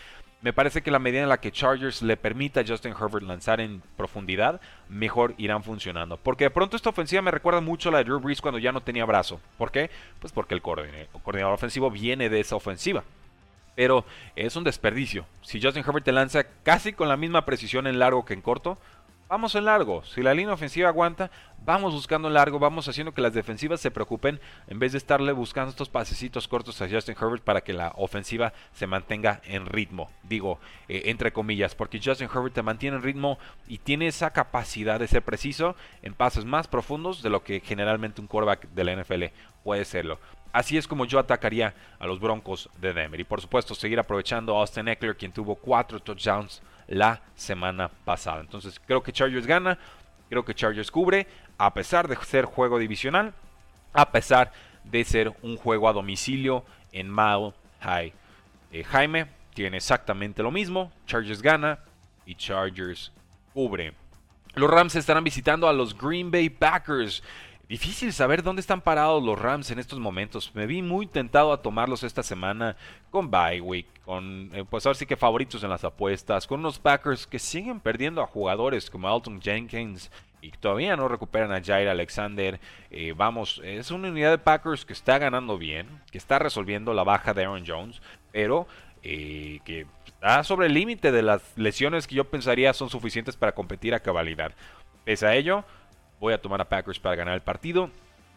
Me 0.43 0.53
parece 0.53 0.83
que 0.83 0.91
la 0.91 0.99
medida 0.99 1.23
en 1.23 1.29
la 1.29 1.39
que 1.39 1.53
Chargers 1.53 2.03
le 2.03 2.17
permita 2.17 2.61
a 2.61 2.65
Justin 2.67 2.95
Herbert 3.01 3.25
lanzar 3.25 3.61
en 3.61 3.81
profundidad, 3.97 4.61
mejor 4.89 5.35
irán 5.39 5.63
funcionando. 5.63 6.17
Porque 6.17 6.45
de 6.45 6.51
pronto 6.51 6.77
esta 6.77 6.91
ofensiva 6.91 7.23
me 7.23 7.31
recuerda 7.31 7.61
mucho 7.61 7.89
a 7.89 7.93
la 7.93 7.99
de 7.99 8.05
Drew 8.05 8.19
Brees 8.19 8.41
cuando 8.41 8.59
ya 8.59 8.73
no 8.73 8.81
tenía 8.81 9.05
brazo. 9.05 9.41
¿Por 9.57 9.71
qué? 9.71 9.89
Pues 10.19 10.33
porque 10.33 10.55
el 10.55 10.63
coordinador 10.63 11.55
ofensivo 11.55 11.93
viene 11.93 12.29
de 12.29 12.41
esa 12.41 12.57
ofensiva. 12.57 13.05
Pero 13.77 14.05
es 14.35 14.57
un 14.57 14.65
desperdicio. 14.65 15.27
Si 15.43 15.63
Justin 15.63 15.85
Herbert 15.87 16.05
te 16.05 16.13
lanza 16.13 16.45
casi 16.65 16.93
con 16.93 17.09
la 17.09 17.17
misma 17.17 17.45
precisión 17.45 17.87
en 17.87 18.01
largo 18.01 18.25
que 18.25 18.35
en 18.35 18.43
corto, 18.43 18.79
vamos 19.33 19.55
en 19.55 19.65
largo. 19.65 20.05
Si 20.05 20.21
la 20.21 20.35
línea 20.35 20.53
ofensiva 20.53 20.91
aguanta, 20.91 21.31
vamos 21.65 21.95
buscando 21.95 22.29
en 22.29 22.35
largo, 22.35 22.59
vamos 22.59 22.87
haciendo 22.87 23.15
que 23.15 23.23
las 23.23 23.33
defensivas 23.33 23.81
se 23.81 23.91
preocupen 23.91 24.39
en 24.69 24.79
vez 24.79 24.93
de 24.93 24.99
estarle 24.99 25.33
buscando 25.33 25.71
estos 25.71 25.89
pasecitos 25.89 26.47
cortos 26.47 26.83
a 26.83 26.89
Justin 26.91 27.17
Herbert 27.19 27.43
para 27.43 27.63
que 27.63 27.73
la 27.73 27.95
ofensiva 27.97 28.53
se 28.75 28.87
mantenga 28.87 29.41
en 29.45 29.65
ritmo. 29.65 30.11
Digo, 30.23 30.61
eh, 30.87 31.05
entre 31.07 31.33
comillas, 31.33 31.75
porque 31.75 31.99
Justin 31.99 32.29
Herbert 32.29 32.53
te 32.55 32.63
mantiene 32.63 32.99
en 32.99 33.03
ritmo 33.03 33.39
y 33.67 33.79
tiene 33.79 34.07
esa 34.07 34.35
capacidad 34.35 35.01
de 35.01 35.09
ser 35.09 35.23
preciso 35.23 35.77
en 36.03 36.13
pases 36.13 36.45
más 36.45 36.69
profundos 36.69 37.23
de 37.23 37.31
lo 37.31 37.43
que 37.43 37.61
generalmente 37.61 38.21
un 38.21 38.27
quarterback 38.27 38.69
de 38.69 38.85
la 38.85 39.03
NFL 39.03 39.25
puede 39.65 39.87
serlo. 39.87 40.19
Así 40.53 40.77
es 40.77 40.87
como 40.87 41.07
yo 41.07 41.19
atacaría 41.19 41.75
a 41.99 42.07
los 42.07 42.21
Broncos 42.21 42.69
de 42.83 42.93
Denver. 42.93 43.19
Y 43.19 43.25
por 43.25 43.41
supuesto, 43.41 43.75
seguir 43.75 43.99
aprovechando 43.99 44.55
a 44.55 44.61
Austin 44.61 44.89
Eckler, 44.89 45.17
quien 45.17 45.33
tuvo 45.33 45.55
cuatro 45.55 46.01
touchdowns 46.01 46.61
la 46.93 47.23
semana 47.35 47.89
pasada. 47.89 48.41
Entonces 48.41 48.81
creo 48.87 49.03
que 49.03 49.13
Chargers 49.13 49.47
gana, 49.47 49.79
creo 50.29 50.45
que 50.45 50.55
Chargers 50.55 50.91
cubre, 50.91 51.27
a 51.57 51.73
pesar 51.73 52.07
de 52.07 52.17
ser 52.17 52.45
juego 52.45 52.79
divisional, 52.79 53.33
a 53.95 54.13
pesar 54.13 54.53
de 54.85 55.03
ser 55.05 55.33
un 55.43 55.57
juego 55.57 55.89
a 55.89 55.93
domicilio 55.95 56.65
en 56.93 57.11
Mile 57.11 57.55
High. 57.81 58.13
Eh, 58.73 58.85
Jaime 58.85 59.27
tiene 59.55 59.79
exactamente 59.79 60.43
lo 60.43 60.51
mismo, 60.51 60.93
Chargers 61.07 61.41
gana 61.41 61.79
y 62.27 62.35
Chargers 62.35 63.11
cubre. 63.55 63.95
Los 64.55 64.71
Rams 64.71 64.95
estarán 64.95 65.25
visitando 65.25 65.69
a 65.69 65.73
los 65.73 65.97
Green 65.97 66.31
Bay 66.31 66.51
Packers. 66.51 67.23
Difícil 67.73 68.13
saber 68.13 68.43
dónde 68.43 68.61
están 68.61 68.83
parados 68.83 69.23
los 69.23 69.39
Rams 69.39 69.71
en 69.71 69.79
estos 69.79 69.99
momentos. 69.99 70.55
Me 70.55 70.67
vi 70.67 70.83
muy 70.83 71.07
tentado 71.07 71.55
a 71.55 71.63
tomarlos 71.63 72.03
esta 72.03 72.23
semana 72.23 72.77
con 73.11 73.31
Bywick, 73.31 74.03
con 74.05 74.51
eh, 74.53 74.67
pues 74.69 74.85
ahora 74.85 74.99
sí 74.99 75.07
que 75.07 75.17
favoritos 75.17 75.65
en 75.65 75.71
las 75.71 75.83
apuestas, 75.83 76.47
con 76.47 76.61
unos 76.61 76.79
Packers 76.79 77.27
que 77.27 77.39
siguen 77.39 77.81
perdiendo 77.81 78.21
a 78.21 78.27
jugadores 78.27 78.91
como 78.91 79.09
Alton 79.09 79.41
Jenkins 79.41 80.11
y 80.43 80.51
todavía 80.51 80.97
no 80.97 81.09
recuperan 81.09 81.51
a 81.51 81.65
Jair 81.65 81.89
Alexander. 81.89 82.61
Eh, 82.91 83.15
vamos, 83.17 83.63
es 83.65 83.91
una 83.91 84.09
unidad 84.09 84.33
de 84.33 84.39
Packers 84.39 84.85
que 84.85 84.93
está 84.93 85.17
ganando 85.17 85.57
bien, 85.57 85.87
que 86.11 86.19
está 86.19 86.39
resolviendo 86.39 86.93
la 86.93 87.05
baja 87.05 87.33
de 87.33 87.45
Aaron 87.45 87.65
Jones, 87.67 88.03
pero 88.33 88.67
eh, 89.03 89.61
que 89.65 89.87
está 90.05 90.45
sobre 90.45 90.67
el 90.67 90.75
límite 90.75 91.11
de 91.11 91.23
las 91.23 91.57
lesiones 91.57 92.07
que 92.07 92.17
yo 92.17 92.25
pensaría 92.25 92.75
son 92.75 92.91
suficientes 92.91 93.35
para 93.35 93.55
competir 93.55 93.95
a 93.95 94.01
cabalidad. 94.01 94.53
Pese 95.05 95.27
a 95.27 95.35
ello, 95.35 95.65
voy 96.23 96.33
a 96.33 96.41
tomar 96.41 96.61
a 96.61 96.69
Packers 96.69 97.01
para 97.01 97.17
ganar 97.17 97.35
el 97.35 97.41
partido. 97.41 97.91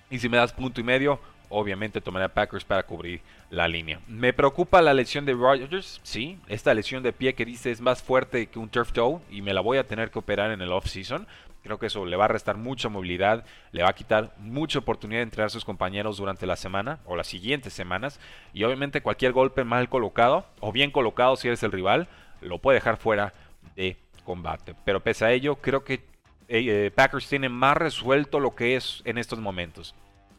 Y 0.10 0.17
si 0.17 0.28
me 0.28 0.38
das 0.38 0.52
punto 0.52 0.82
y 0.82 0.84
medio, 0.84 1.19
obviamente 1.50 2.02
tomaré 2.02 2.26
a 2.26 2.34
Packers 2.34 2.65
para 2.65 2.82
cubrir 2.82 3.21
la 3.52 3.67
línea. 3.67 4.02
¿Me 4.08 4.34
preocupa 4.34 4.82
la 4.82 4.93
lesión 4.93 5.24
de 5.24 5.34
Rodgers? 5.34 6.02
Sí, 6.02 6.39
esta 6.48 6.74
lesión 6.74 7.04
de 7.04 7.13
pie 7.13 7.36
que 7.36 7.45
dice 7.45 7.69
es 7.69 7.82
más 7.82 8.02
fuerte 8.02 8.48
que 8.48 8.58
un 8.58 8.69
turf 8.69 8.91
toe 8.91 9.21
y 9.30 9.43
me 9.43 9.54
la 9.54 9.62
voy 9.62 9.78
a 9.78 9.88
tener 9.88 10.10
que 10.10 10.17
operar 10.17 10.50
en 10.50 10.62
el 10.62 10.71
off-season. 10.71 11.28
Creo 11.62 11.78
que 11.78 11.86
eso 11.86 12.06
le 12.06 12.17
va 12.17 12.26
a 12.26 12.28
restar 12.28 12.58
mucha 12.58 12.89
movilidad, 12.89 13.45
le 13.71 13.84
va 13.84 13.89
a 13.89 13.95
quitar 13.95 14.34
mucha 14.39 14.80
oportunidad 14.80 15.19
de 15.19 15.24
entrenar 15.24 15.48
a 15.48 15.50
sus 15.50 15.65
compañeros 15.65 16.17
durante 16.17 16.48
la 16.48 16.56
semana 16.56 17.00
o 17.06 17.15
las 17.15 17.28
siguientes 17.28 17.74
semanas. 17.74 18.19
Y 18.52 18.63
obviamente 18.63 19.02
cualquier 19.02 19.32
golpe 19.32 19.63
mal 19.63 19.89
colocado 19.89 20.48
o 20.60 20.71
bien 20.71 20.89
colocado 20.89 21.36
si 21.36 21.48
eres 21.48 21.62
el 21.62 21.71
rival, 21.71 22.08
lo 22.41 22.58
puede 22.58 22.80
dejar 22.80 22.98
fuera 22.98 23.34
de 23.76 23.98
combate. 24.24 24.76
Pero 24.86 25.02
pese 25.02 25.26
a 25.26 25.32
ello, 25.32 25.58
creo 25.58 25.84
que 25.84 26.14
eh, 26.48 26.92
Packers 26.94 27.28
tiene 27.28 27.50
más 27.50 27.78
resuelto 27.78 28.40
lo 28.40 28.56
que 28.56 28.76
es 28.76 29.02
en 29.06 29.18
estos 29.18 29.40
momentos. 29.40 29.96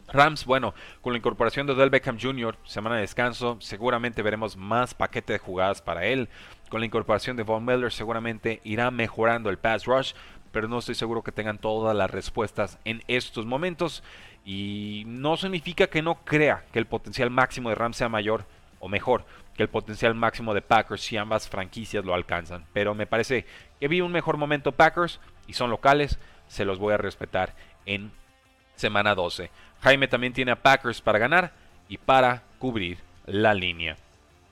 Rams, 0.08 0.44
bueno, 0.44 0.72
con 1.00 1.12
la 1.12 1.18
incorporación 1.18 1.66
de 1.66 1.74
Del 1.74 1.90
Beckham 1.90 2.18
Jr., 2.20 2.56
semana 2.64 2.94
de 2.94 3.00
descanso, 3.00 3.56
seguramente 3.60 4.22
veremos 4.22 4.56
más 4.56 4.94
paquete 4.94 5.32
de 5.32 5.38
jugadas 5.38 5.82
para 5.82 6.06
él. 6.06 6.28
Con 6.68 6.80
la 6.80 6.86
incorporación 6.86 7.36
de 7.36 7.42
Von 7.42 7.64
Miller, 7.64 7.92
seguramente 7.92 8.60
irá 8.62 8.90
mejorando 8.90 9.50
el 9.50 9.58
pass 9.58 9.84
rush, 9.84 10.12
pero 10.52 10.68
no 10.68 10.78
estoy 10.78 10.94
seguro 10.94 11.22
que 11.22 11.32
tengan 11.32 11.58
todas 11.58 11.96
las 11.96 12.10
respuestas 12.10 12.78
en 12.84 13.02
estos 13.08 13.46
momentos. 13.46 14.04
Y 14.44 15.02
no 15.06 15.36
significa 15.36 15.88
que 15.88 16.02
no 16.02 16.24
crea 16.24 16.64
que 16.72 16.78
el 16.78 16.86
potencial 16.86 17.30
máximo 17.30 17.68
de 17.68 17.74
Rams 17.74 17.96
sea 17.96 18.08
mayor 18.08 18.46
o 18.78 18.88
mejor 18.88 19.24
que 19.56 19.62
el 19.62 19.68
potencial 19.68 20.14
máximo 20.14 20.54
de 20.54 20.62
Packers 20.62 21.00
si 21.00 21.16
ambas 21.16 21.48
franquicias 21.48 22.04
lo 22.04 22.14
alcanzan. 22.14 22.64
Pero 22.72 22.94
me 22.94 23.06
parece 23.06 23.46
que 23.80 23.88
vi 23.88 24.00
un 24.00 24.12
mejor 24.12 24.36
momento 24.36 24.72
Packers 24.72 25.18
y 25.46 25.54
son 25.54 25.70
locales, 25.70 26.18
se 26.48 26.64
los 26.64 26.78
voy 26.78 26.94
a 26.94 26.98
respetar 26.98 27.54
en 27.84 28.10
semana 28.76 29.14
12. 29.14 29.50
Jaime 29.80 30.08
también 30.08 30.32
tiene 30.32 30.52
a 30.52 30.62
Packers 30.62 31.00
para 31.00 31.18
ganar 31.18 31.52
y 31.88 31.98
para 31.98 32.42
cubrir 32.58 32.98
la 33.26 33.54
línea. 33.54 33.96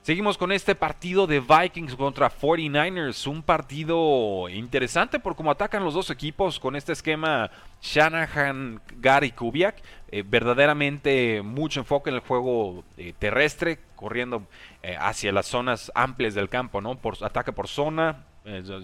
Seguimos 0.05 0.37
con 0.37 0.51
este 0.51 0.75
partido 0.75 1.25
de 1.25 1.39
Vikings 1.39 1.95
contra 1.95 2.29
49ers, 2.29 3.25
un 3.25 3.41
partido 3.41 4.47
interesante 4.49 5.19
por 5.19 5.35
cómo 5.35 5.49
atacan 5.49 5.83
los 5.83 5.95
dos 5.95 6.11
equipos 6.11 6.59
con 6.59 6.75
este 6.75 6.91
esquema 6.91 7.49
Shanahan, 7.81 8.81
Gary 8.97 9.31
Kubiak. 9.31 9.81
Eh, 10.09 10.23
verdaderamente 10.23 11.41
mucho 11.41 11.79
enfoque 11.79 12.11
en 12.11 12.17
el 12.17 12.21
juego 12.21 12.83
eh, 12.97 13.13
terrestre, 13.17 13.79
corriendo 13.95 14.43
eh, 14.83 14.95
hacia 14.99 15.31
las 15.31 15.47
zonas 15.47 15.91
amplias 15.95 16.35
del 16.35 16.49
campo, 16.49 16.81
¿no? 16.81 16.99
Por 16.99 17.17
ataque 17.23 17.51
por 17.51 17.67
zona, 17.67 18.25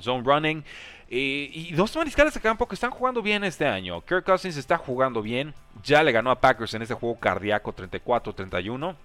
zone 0.02 0.24
running. 0.24 0.64
y 1.10 1.74
dos 1.74 1.96
mariscales 1.96 2.34
de 2.34 2.42
campo 2.42 2.68
que 2.68 2.76
están 2.76 2.92
jugando 2.92 3.22
bien 3.22 3.44
este 3.44 3.66
año. 3.66 4.02
Kirk 4.02 4.26
Cousins 4.26 4.58
está 4.58 4.78
jugando 4.78 5.22
bien. 5.22 5.54
Ya 5.84 6.04
le 6.04 6.12
ganó 6.12 6.32
a 6.32 6.40
Packers 6.40 6.74
en 6.74 6.82
este 6.82 6.94
juego 6.94 7.20
cardíaco 7.20 7.76
34-31 7.76 8.96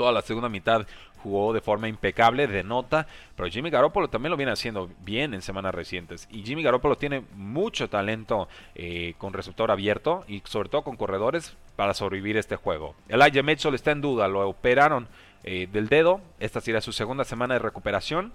toda 0.00 0.12
la 0.12 0.22
segunda 0.22 0.48
mitad 0.48 0.86
jugó 1.22 1.52
de 1.52 1.60
forma 1.60 1.86
impecable, 1.86 2.46
de 2.46 2.64
nota, 2.64 3.06
pero 3.36 3.50
Jimmy 3.50 3.68
Garoppolo 3.68 4.08
también 4.08 4.30
lo 4.30 4.38
viene 4.38 4.50
haciendo 4.50 4.88
bien 5.04 5.34
en 5.34 5.42
semanas 5.42 5.74
recientes. 5.74 6.26
Y 6.30 6.42
Jimmy 6.42 6.62
Garoppolo 6.62 6.96
tiene 6.96 7.22
mucho 7.34 7.90
talento 7.90 8.48
eh, 8.74 9.12
con 9.18 9.34
receptor 9.34 9.70
abierto 9.70 10.24
y 10.26 10.40
sobre 10.46 10.70
todo 10.70 10.84
con 10.84 10.96
corredores 10.96 11.54
para 11.76 11.92
sobrevivir 11.92 12.38
este 12.38 12.56
juego. 12.56 12.94
Elijah 13.10 13.42
Mitchell 13.42 13.74
está 13.74 13.90
en 13.90 14.00
duda, 14.00 14.26
lo 14.26 14.48
operaron 14.48 15.06
eh, 15.44 15.68
del 15.70 15.90
dedo, 15.90 16.22
esta 16.38 16.62
será 16.62 16.80
su 16.80 16.92
segunda 16.92 17.24
semana 17.24 17.52
de 17.52 17.60
recuperación. 17.60 18.32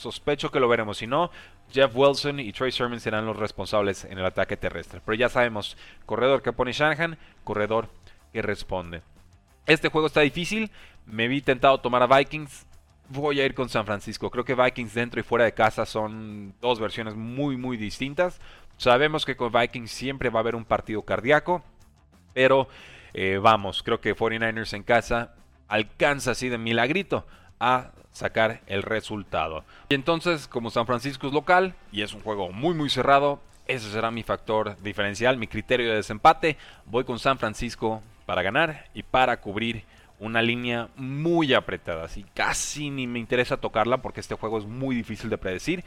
Sospecho 0.00 0.50
que 0.50 0.60
lo 0.60 0.68
veremos, 0.68 0.96
si 0.98 1.06
no, 1.06 1.30
Jeff 1.70 1.92
Wilson 1.94 2.40
y 2.40 2.52
Trey 2.52 2.72
Sermon 2.72 2.98
serán 2.98 3.26
los 3.26 3.36
responsables 3.36 4.04
en 4.04 4.18
el 4.18 4.24
ataque 4.24 4.56
terrestre. 4.56 5.00
Pero 5.04 5.14
ya 5.14 5.28
sabemos, 5.28 5.76
corredor 6.06 6.42
que 6.42 6.52
pone 6.52 6.72
Shanahan, 6.72 7.18
corredor 7.44 7.88
que 8.32 8.40
responde. 8.40 9.02
Este 9.66 9.88
juego 9.88 10.06
está 10.06 10.22
difícil, 10.22 10.70
me 11.04 11.28
vi 11.28 11.42
tentado 11.42 11.78
tomar 11.80 12.02
a 12.02 12.18
Vikings. 12.18 12.66
Voy 13.10 13.40
a 13.40 13.44
ir 13.44 13.54
con 13.54 13.68
San 13.68 13.84
Francisco. 13.84 14.30
Creo 14.30 14.44
que 14.44 14.54
Vikings 14.54 14.94
dentro 14.94 15.20
y 15.20 15.22
fuera 15.22 15.44
de 15.44 15.52
casa 15.52 15.84
son 15.84 16.54
dos 16.60 16.80
versiones 16.80 17.14
muy, 17.14 17.56
muy 17.56 17.76
distintas. 17.76 18.40
Sabemos 18.78 19.26
que 19.26 19.36
con 19.36 19.52
Vikings 19.52 19.90
siempre 19.90 20.30
va 20.30 20.38
a 20.38 20.42
haber 20.42 20.56
un 20.56 20.64
partido 20.64 21.02
cardíaco. 21.02 21.62
Pero 22.32 22.68
eh, 23.12 23.38
vamos, 23.42 23.82
creo 23.82 24.00
que 24.00 24.16
49ers 24.16 24.72
en 24.74 24.82
casa 24.82 25.34
alcanza 25.68 26.30
así 26.30 26.48
de 26.48 26.56
milagrito 26.56 27.26
a 27.60 27.90
sacar 28.12 28.60
el 28.66 28.82
resultado. 28.82 29.64
Y 29.88 29.94
entonces, 29.94 30.48
como 30.48 30.70
San 30.70 30.86
Francisco 30.86 31.28
es 31.28 31.32
local 31.32 31.74
y 31.92 32.02
es 32.02 32.12
un 32.12 32.20
juego 32.22 32.50
muy 32.50 32.74
muy 32.74 32.90
cerrado, 32.90 33.40
ese 33.66 33.90
será 33.90 34.10
mi 34.10 34.24
factor 34.24 34.76
diferencial, 34.82 35.36
mi 35.36 35.46
criterio 35.46 35.90
de 35.90 35.96
desempate. 35.96 36.56
Voy 36.86 37.04
con 37.04 37.20
San 37.20 37.38
Francisco 37.38 38.02
para 38.26 38.42
ganar 38.42 38.86
y 38.94 39.04
para 39.04 39.40
cubrir 39.40 39.84
una 40.18 40.42
línea 40.42 40.88
muy 40.96 41.54
apretada. 41.54 42.04
Así 42.04 42.24
casi 42.34 42.90
ni 42.90 43.06
me 43.06 43.18
interesa 43.18 43.56
tocarla 43.58 43.98
porque 43.98 44.20
este 44.20 44.34
juego 44.34 44.58
es 44.58 44.64
muy 44.64 44.96
difícil 44.96 45.30
de 45.30 45.38
predecir. 45.38 45.84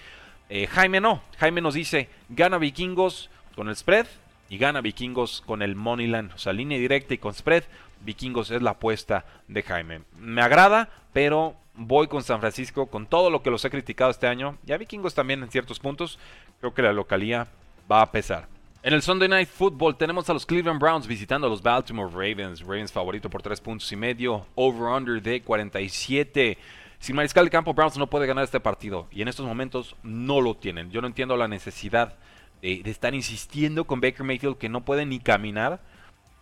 Eh, 0.49 0.67
Jaime 0.67 1.01
no. 1.01 1.21
Jaime 1.37 1.61
nos 1.61 1.73
dice, 1.73 2.09
gana 2.29 2.57
vikingos 2.57 3.29
con 3.55 3.69
el 3.69 3.75
spread 3.75 4.07
y 4.49 4.57
gana 4.57 4.81
vikingos 4.81 5.41
con 5.45 5.61
el 5.61 5.75
Moneyland. 5.75 6.33
O 6.33 6.37
sea, 6.37 6.53
línea 6.53 6.77
directa 6.77 7.13
y 7.13 7.17
con 7.17 7.33
spread. 7.33 7.63
Vikingos 8.01 8.51
es 8.51 8.61
la 8.61 8.71
apuesta 8.71 9.25
de 9.47 9.63
Jaime. 9.63 10.01
Me 10.17 10.41
agrada, 10.41 10.89
pero 11.13 11.55
voy 11.75 12.07
con 12.07 12.23
San 12.23 12.39
Francisco 12.39 12.87
con 12.87 13.07
todo 13.07 13.29
lo 13.29 13.41
que 13.41 13.51
los 13.51 13.63
he 13.65 13.69
criticado 13.69 14.11
este 14.11 14.27
año. 14.27 14.57
Y 14.65 14.71
a 14.71 14.77
vikingos 14.77 15.13
también 15.13 15.43
en 15.43 15.51
ciertos 15.51 15.79
puntos. 15.79 16.19
Creo 16.59 16.73
que 16.73 16.81
la 16.81 16.93
localía 16.93 17.47
va 17.91 18.01
a 18.01 18.11
pesar. 18.11 18.47
En 18.83 18.93
el 18.93 19.01
Sunday 19.01 19.29
Night 19.29 19.47
Football 19.47 19.95
tenemos 19.95 20.29
a 20.29 20.33
los 20.33 20.45
Cleveland 20.45 20.79
Browns 20.79 21.07
visitando 21.07 21.47
a 21.47 21.49
los 21.49 21.61
Baltimore 21.61 22.11
Ravens. 22.11 22.61
Ravens 22.61 22.91
favorito 22.91 23.29
por 23.29 23.41
3 23.41 23.61
puntos 23.61 23.91
y 23.91 23.95
medio. 23.95 24.45
Over-under 24.55 25.21
de 25.21 25.41
47. 25.41 26.57
Sin 26.99 27.15
mariscal 27.15 27.45
de 27.45 27.51
campo, 27.51 27.73
Browns 27.73 27.97
no 27.97 28.07
puede 28.07 28.27
ganar 28.27 28.43
este 28.43 28.59
partido. 28.59 29.07
Y 29.11 29.21
en 29.21 29.27
estos 29.27 29.45
momentos 29.45 29.95
no 30.03 30.41
lo 30.41 30.55
tienen. 30.55 30.91
Yo 30.91 31.01
no 31.01 31.07
entiendo 31.07 31.37
la 31.37 31.47
necesidad 31.47 32.15
de, 32.61 32.81
estar 32.85 33.13
insistiendo 33.13 33.85
con 33.85 34.01
Baker 34.01 34.23
Mayfield 34.25 34.57
que 34.57 34.69
no 34.69 34.85
puede 34.85 35.05
ni 35.05 35.19
caminar. 35.19 35.81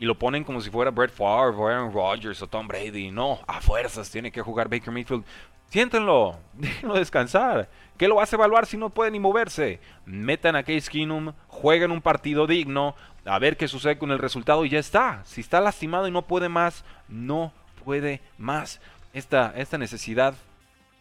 Y 0.01 0.05
lo 0.05 0.17
ponen 0.17 0.43
como 0.43 0.59
si 0.59 0.71
fuera 0.71 0.89
Brett 0.89 1.11
Favre, 1.11 1.55
o 1.55 1.67
Aaron 1.67 1.93
Rodgers 1.93 2.41
o 2.41 2.47
Tom 2.47 2.67
Brady. 2.67 3.11
No, 3.11 3.39
a 3.45 3.61
fuerzas 3.61 4.09
tiene 4.09 4.31
que 4.31 4.41
jugar 4.41 4.67
Baker 4.67 4.91
Mayfield. 4.91 5.23
Siéntenlo, 5.67 6.39
déjenlo 6.53 6.95
descansar. 6.95 7.69
¿Qué 7.97 8.07
lo 8.07 8.19
hace 8.19 8.35
evaluar 8.35 8.65
si 8.65 8.77
no 8.77 8.89
puede 8.89 9.11
ni 9.11 9.19
moverse? 9.19 9.79
Metan 10.07 10.55
a 10.55 10.63
Case 10.63 10.89
Keenum, 10.89 11.33
jueguen 11.47 11.91
un 11.91 12.01
partido 12.01 12.47
digno, 12.47 12.95
a 13.25 13.37
ver 13.37 13.57
qué 13.57 13.67
sucede 13.67 13.99
con 13.99 14.09
el 14.09 14.17
resultado 14.17 14.65
y 14.65 14.69
ya 14.69 14.79
está. 14.79 15.21
Si 15.23 15.39
está 15.39 15.61
lastimado 15.61 16.07
y 16.07 16.11
no 16.11 16.23
puede 16.23 16.49
más, 16.49 16.83
no 17.07 17.53
puede 17.85 18.21
más. 18.39 18.81
Esta, 19.13 19.53
esta 19.55 19.77
necesidad 19.77 20.33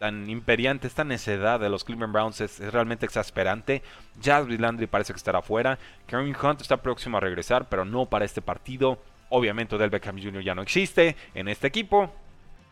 tan 0.01 0.27
imperiante, 0.31 0.87
esta 0.87 1.03
necedad 1.03 1.59
de 1.59 1.69
los 1.69 1.83
Cleveland 1.83 2.11
Browns 2.11 2.41
es, 2.41 2.57
realmente 2.73 3.05
exasperante. 3.05 3.83
Jasmine 4.19 4.57
Landry 4.57 4.87
parece 4.87 5.13
que 5.13 5.17
estará 5.17 5.43
fuera. 5.43 5.77
Karen 6.07 6.35
Hunt 6.35 6.59
está 6.59 6.77
próximo 6.77 7.17
a 7.17 7.19
regresar, 7.19 7.69
pero 7.69 7.85
no 7.85 8.07
para 8.07 8.25
este 8.25 8.41
partido. 8.41 8.97
Obviamente 9.29 9.77
Del 9.77 9.91
Beckham 9.91 10.19
Jr. 10.19 10.41
ya 10.41 10.55
no 10.55 10.63
existe 10.63 11.15
en 11.35 11.47
este 11.47 11.67
equipo. 11.67 12.11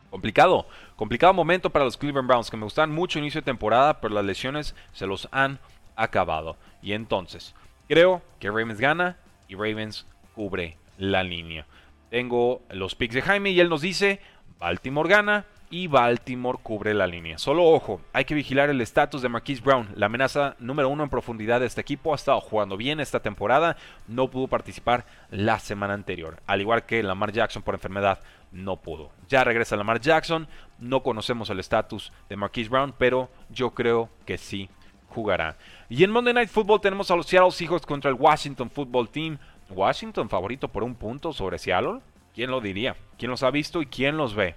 Complicado, 0.09 0.65
complicado 0.95 1.31
momento 1.35 1.69
para 1.69 1.85
los 1.85 1.97
Cleveland 1.97 2.27
Browns 2.27 2.49
que 2.49 2.57
me 2.57 2.63
gustan 2.63 2.89
mucho 2.89 3.19
inicio 3.19 3.41
de 3.41 3.45
temporada, 3.45 4.01
pero 4.01 4.15
las 4.15 4.25
lesiones 4.25 4.73
se 4.91 5.05
los 5.05 5.29
han 5.31 5.59
acabado. 5.95 6.57
Y 6.81 6.93
entonces, 6.93 7.53
creo 7.87 8.23
que 8.39 8.47
Ravens 8.47 8.79
gana 8.79 9.17
y 9.47 9.53
Ravens 9.53 10.07
cubre 10.33 10.77
la 10.97 11.21
línea. 11.21 11.67
Tengo 12.09 12.63
los 12.71 12.95
picks 12.95 13.13
de 13.13 13.21
Jaime 13.21 13.51
y 13.51 13.59
él 13.59 13.69
nos 13.69 13.81
dice, 13.81 14.19
Baltimore 14.57 15.07
gana 15.07 15.45
y 15.69 15.87
Baltimore 15.87 16.59
cubre 16.61 16.93
la 16.93 17.07
línea. 17.07 17.37
Solo 17.37 17.65
ojo, 17.65 18.01
hay 18.13 18.25
que 18.25 18.33
vigilar 18.33 18.69
el 18.69 18.81
estatus 18.81 19.21
de 19.21 19.29
Marquise 19.29 19.61
Brown, 19.61 19.89
la 19.95 20.07
amenaza 20.07 20.55
número 20.59 20.89
uno 20.89 21.03
en 21.03 21.09
profundidad 21.09 21.59
de 21.59 21.67
este 21.67 21.81
equipo. 21.81 22.11
Ha 22.11 22.15
estado 22.15 22.41
jugando 22.41 22.77
bien 22.77 22.99
esta 22.99 23.19
temporada, 23.19 23.77
no 24.07 24.29
pudo 24.29 24.47
participar 24.47 25.05
la 25.29 25.59
semana 25.59 25.93
anterior, 25.93 26.41
al 26.47 26.61
igual 26.61 26.85
que 26.85 27.03
Lamar 27.03 27.31
Jackson 27.31 27.61
por 27.61 27.75
enfermedad 27.75 28.19
no 28.51 28.77
pudo. 28.77 29.11
Ya 29.27 29.43
regresa 29.43 29.75
Lamar 29.75 29.99
Jackson, 29.99 30.47
no 30.79 31.03
conocemos 31.03 31.49
el 31.49 31.59
estatus 31.59 32.11
de 32.29 32.35
Marquise 32.35 32.69
Brown, 32.69 32.93
pero 32.97 33.29
yo 33.49 33.71
creo 33.71 34.09
que 34.25 34.37
sí 34.37 34.69
jugará. 35.09 35.55
Y 35.87 36.03
en 36.03 36.11
Monday 36.11 36.33
Night 36.33 36.49
Football 36.49 36.81
tenemos 36.81 37.11
a 37.11 37.15
los 37.15 37.27
Seattle 37.27 37.51
Seahawks 37.51 37.85
contra 37.85 38.09
el 38.09 38.17
Washington 38.17 38.69
Football 38.69 39.09
Team. 39.09 39.37
Washington 39.69 40.29
favorito 40.29 40.67
por 40.67 40.83
un 40.83 40.95
punto 40.95 41.31
sobre 41.31 41.59
Seattle. 41.59 41.99
¿Quién 42.33 42.49
lo 42.49 42.59
diría? 42.61 42.95
¿Quién 43.17 43.29
los 43.29 43.43
ha 43.43 43.51
visto 43.51 43.81
y 43.81 43.85
quién 43.85 44.17
los 44.17 44.33
ve? 44.33 44.55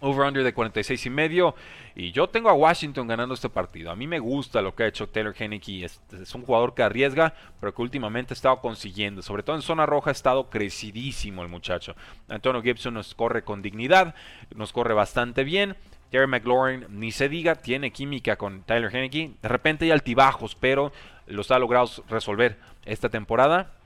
Over-under 0.00 0.44
de 0.44 0.54
46 0.54 1.06
y 1.06 1.10
medio. 1.10 1.54
Y 1.94 2.12
yo 2.12 2.28
tengo 2.28 2.48
a 2.48 2.54
Washington 2.54 3.08
ganando 3.08 3.34
este 3.34 3.48
partido. 3.48 3.90
A 3.90 3.96
mí 3.96 4.06
me 4.06 4.18
gusta 4.18 4.62
lo 4.62 4.74
que 4.74 4.84
ha 4.84 4.86
hecho 4.86 5.08
Taylor 5.08 5.34
Henneke. 5.36 5.84
Es, 5.84 6.34
un 6.34 6.42
jugador 6.42 6.74
que 6.74 6.82
arriesga, 6.82 7.34
pero 7.60 7.74
que 7.74 7.82
últimamente 7.82 8.32
ha 8.32 8.36
estado 8.36 8.60
consiguiendo. 8.60 9.22
Sobre 9.22 9.42
todo 9.42 9.56
en 9.56 9.62
zona 9.62 9.86
roja 9.86 10.10
ha 10.10 10.12
estado 10.12 10.50
crecidísimo 10.50 11.42
el 11.42 11.48
muchacho. 11.48 11.96
Antonio 12.28 12.62
Gibson 12.62 12.94
nos 12.94 13.14
corre 13.14 13.42
con 13.42 13.62
dignidad, 13.62 14.14
nos 14.54 14.72
corre 14.72 14.94
bastante 14.94 15.44
bien. 15.44 15.76
Terry 16.10 16.26
McLaurin, 16.26 16.86
ni 16.88 17.12
se 17.12 17.28
diga, 17.28 17.56
tiene 17.56 17.92
química 17.92 18.36
con 18.36 18.62
Tyler 18.62 18.94
Henneke. 18.94 19.32
De 19.42 19.48
repente 19.48 19.84
hay 19.84 19.90
altibajos, 19.90 20.54
pero 20.54 20.92
los 21.26 21.50
ha 21.50 21.58
logrado 21.58 21.88
resolver 22.08 22.58
esta 22.86 23.08
temporada. 23.08 23.77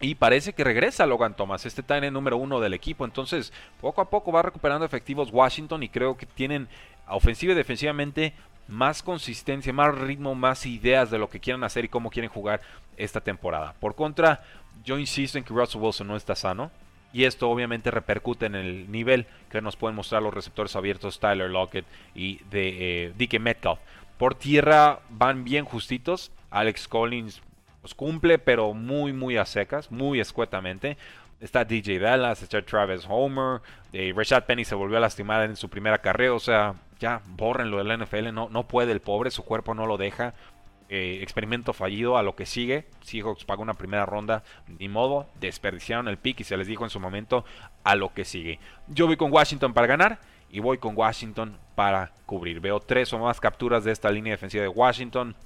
Y 0.00 0.16
parece 0.16 0.52
que 0.52 0.64
regresa 0.64 1.06
Logan 1.06 1.36
Thomas, 1.36 1.66
este 1.66 1.82
tight 1.82 2.10
número 2.10 2.36
uno 2.36 2.60
del 2.60 2.74
equipo. 2.74 3.04
Entonces, 3.04 3.52
poco 3.80 4.00
a 4.00 4.10
poco 4.10 4.32
va 4.32 4.42
recuperando 4.42 4.84
efectivos 4.84 5.30
Washington 5.32 5.82
y 5.82 5.88
creo 5.88 6.16
que 6.16 6.26
tienen 6.26 6.68
ofensiva 7.08 7.52
y 7.52 7.56
defensivamente 7.56 8.34
más 8.68 9.02
consistencia, 9.02 9.72
más 9.72 9.96
ritmo, 9.96 10.34
más 10.34 10.66
ideas 10.66 11.10
de 11.10 11.18
lo 11.18 11.28
que 11.28 11.40
quieren 11.40 11.64
hacer 11.64 11.84
y 11.84 11.88
cómo 11.88 12.10
quieren 12.10 12.30
jugar 12.30 12.60
esta 12.96 13.20
temporada. 13.20 13.74
Por 13.80 13.94
contra, 13.94 14.42
yo 14.84 14.98
insisto 14.98 15.38
en 15.38 15.44
que 15.44 15.54
Russell 15.54 15.80
Wilson 15.80 16.06
no 16.08 16.16
está 16.16 16.34
sano. 16.34 16.70
Y 17.12 17.24
esto 17.24 17.48
obviamente 17.48 17.92
repercute 17.92 18.46
en 18.46 18.56
el 18.56 18.90
nivel 18.90 19.26
que 19.48 19.62
nos 19.62 19.76
pueden 19.76 19.94
mostrar 19.94 20.20
los 20.20 20.34
receptores 20.34 20.74
abiertos 20.74 21.20
Tyler 21.20 21.48
Lockett 21.48 21.86
y 22.12 22.40
de 22.50 23.12
eh, 23.16 23.38
Metcalf. 23.38 23.78
Por 24.18 24.34
tierra 24.34 24.98
van 25.10 25.44
bien 25.44 25.64
justitos. 25.64 26.32
Alex 26.50 26.88
Collins 26.88 27.40
pues, 27.84 27.94
cumple, 27.94 28.38
pero 28.38 28.72
muy, 28.72 29.12
muy 29.12 29.36
a 29.36 29.44
secas, 29.44 29.92
muy 29.92 30.18
escuetamente. 30.18 30.96
Está 31.38 31.66
DJ 31.66 31.98
Dallas, 31.98 32.40
está 32.40 32.62
Travis 32.62 33.04
Homer. 33.06 33.60
Eh, 33.92 34.10
Rashad 34.16 34.44
Penny 34.44 34.64
se 34.64 34.74
volvió 34.74 34.96
a 34.96 35.00
lastimar 35.00 35.42
en 35.42 35.54
su 35.54 35.68
primera 35.68 35.98
carrera. 35.98 36.32
O 36.32 36.40
sea, 36.40 36.76
ya 36.98 37.20
bórrenlo 37.26 37.84
del 37.84 38.02
NFL. 38.02 38.32
No, 38.32 38.48
no 38.48 38.66
puede 38.66 38.90
el 38.90 39.00
pobre, 39.00 39.30
su 39.30 39.44
cuerpo 39.44 39.74
no 39.74 39.84
lo 39.84 39.98
deja. 39.98 40.32
Eh, 40.88 41.18
experimento 41.20 41.74
fallido 41.74 42.16
a 42.16 42.22
lo 42.22 42.34
que 42.34 42.46
sigue. 42.46 42.86
Seahawks 43.02 43.44
pagó 43.44 43.62
una 43.62 43.74
primera 43.74 44.06
ronda, 44.06 44.44
ni 44.78 44.88
modo, 44.88 45.26
desperdiciaron 45.38 46.08
el 46.08 46.16
pick 46.16 46.40
y 46.40 46.44
se 46.44 46.56
les 46.56 46.66
dijo 46.66 46.84
en 46.84 46.90
su 46.90 47.00
momento 47.00 47.44
a 47.82 47.96
lo 47.96 48.14
que 48.14 48.24
sigue. 48.24 48.60
Yo 48.88 49.06
voy 49.06 49.18
con 49.18 49.30
Washington 49.30 49.74
para 49.74 49.86
ganar 49.86 50.20
y 50.48 50.60
voy 50.60 50.78
con 50.78 50.96
Washington 50.96 51.58
para 51.74 52.12
cubrir. 52.24 52.60
Veo 52.60 52.80
tres 52.80 53.12
o 53.12 53.18
más 53.18 53.40
capturas 53.40 53.84
de 53.84 53.92
esta 53.92 54.10
línea 54.10 54.32
defensiva 54.32 54.62
de 54.62 54.68
Washington 54.68 55.36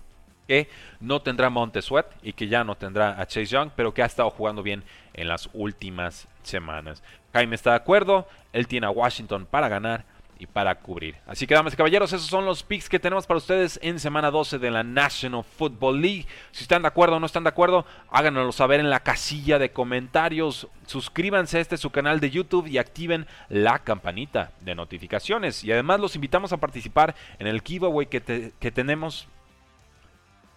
que 0.49 0.69
no 0.99 1.21
tendrá 1.21 1.51
Montesuet 1.51 2.07
y 2.23 2.33
que 2.33 2.49
ya 2.49 2.65
no 2.65 2.75
tendrá 2.75 3.21
a 3.21 3.27
Chase 3.27 3.47
Young, 3.47 3.71
pero 3.77 3.95
que 3.95 4.03
ha 4.03 4.07
estado 4.07 4.31
jugando 4.31 4.63
bien 4.63 4.83
en 5.13 5.29
las 5.29 5.49
últimas 5.53 6.27
semanas. 6.43 7.03
Jaime 7.33 7.55
está 7.55 7.71
de 7.71 7.77
acuerdo, 7.77 8.27
él 8.53 8.67
tiene 8.67 8.87
a 8.87 8.91
Washington 8.91 9.47
para 9.49 9.69
ganar 9.69 10.05
y 10.39 10.47
para 10.47 10.77
cubrir. 10.77 11.17
Así 11.27 11.47
que, 11.47 11.55
damas 11.55 11.75
y 11.75 11.77
caballeros, 11.77 12.13
esos 12.13 12.29
son 12.29 12.47
los 12.47 12.63
picks 12.63 12.89
que 12.89 13.01
tenemos 13.01 13.27
para 13.27 13.39
ustedes 13.39 13.79
en 13.83 13.99
semana 13.99 14.31
12 14.31 14.59
de 14.59 14.71
la 14.71 14.85
National 14.85 15.45
Football 15.45 16.01
League. 16.01 16.27
Si 16.53 16.63
están 16.63 16.83
de 16.83 16.89
acuerdo 16.89 17.17
o 17.17 17.21
no 17.21 17.27
están 17.27 17.43
de 17.43 17.49
acuerdo, 17.49 17.85
háganoslo 18.11 18.53
saber 18.53 18.81
en 18.81 18.89
la 18.89 19.01
casilla 19.01 19.59
de 19.59 19.73
comentarios. 19.73 20.69
Suscríbanse 20.87 21.59
a 21.59 21.61
este 21.61 21.77
su 21.77 21.91
canal 21.91 22.21
de 22.21 22.31
YouTube 22.31 22.69
y 22.69 22.79
activen 22.79 23.27
la 23.49 23.81
campanita 23.81 24.53
de 24.61 24.77
notificaciones. 24.77 25.65
Y 25.65 25.73
además 25.73 26.01
los 26.01 26.15
invitamos 26.15 26.53
a 26.53 26.59
participar 26.59 27.15
en 27.39 27.49
el 27.49 27.61
giveaway 27.61 28.07
que, 28.07 28.53
que 28.59 28.71
tenemos 28.71 29.29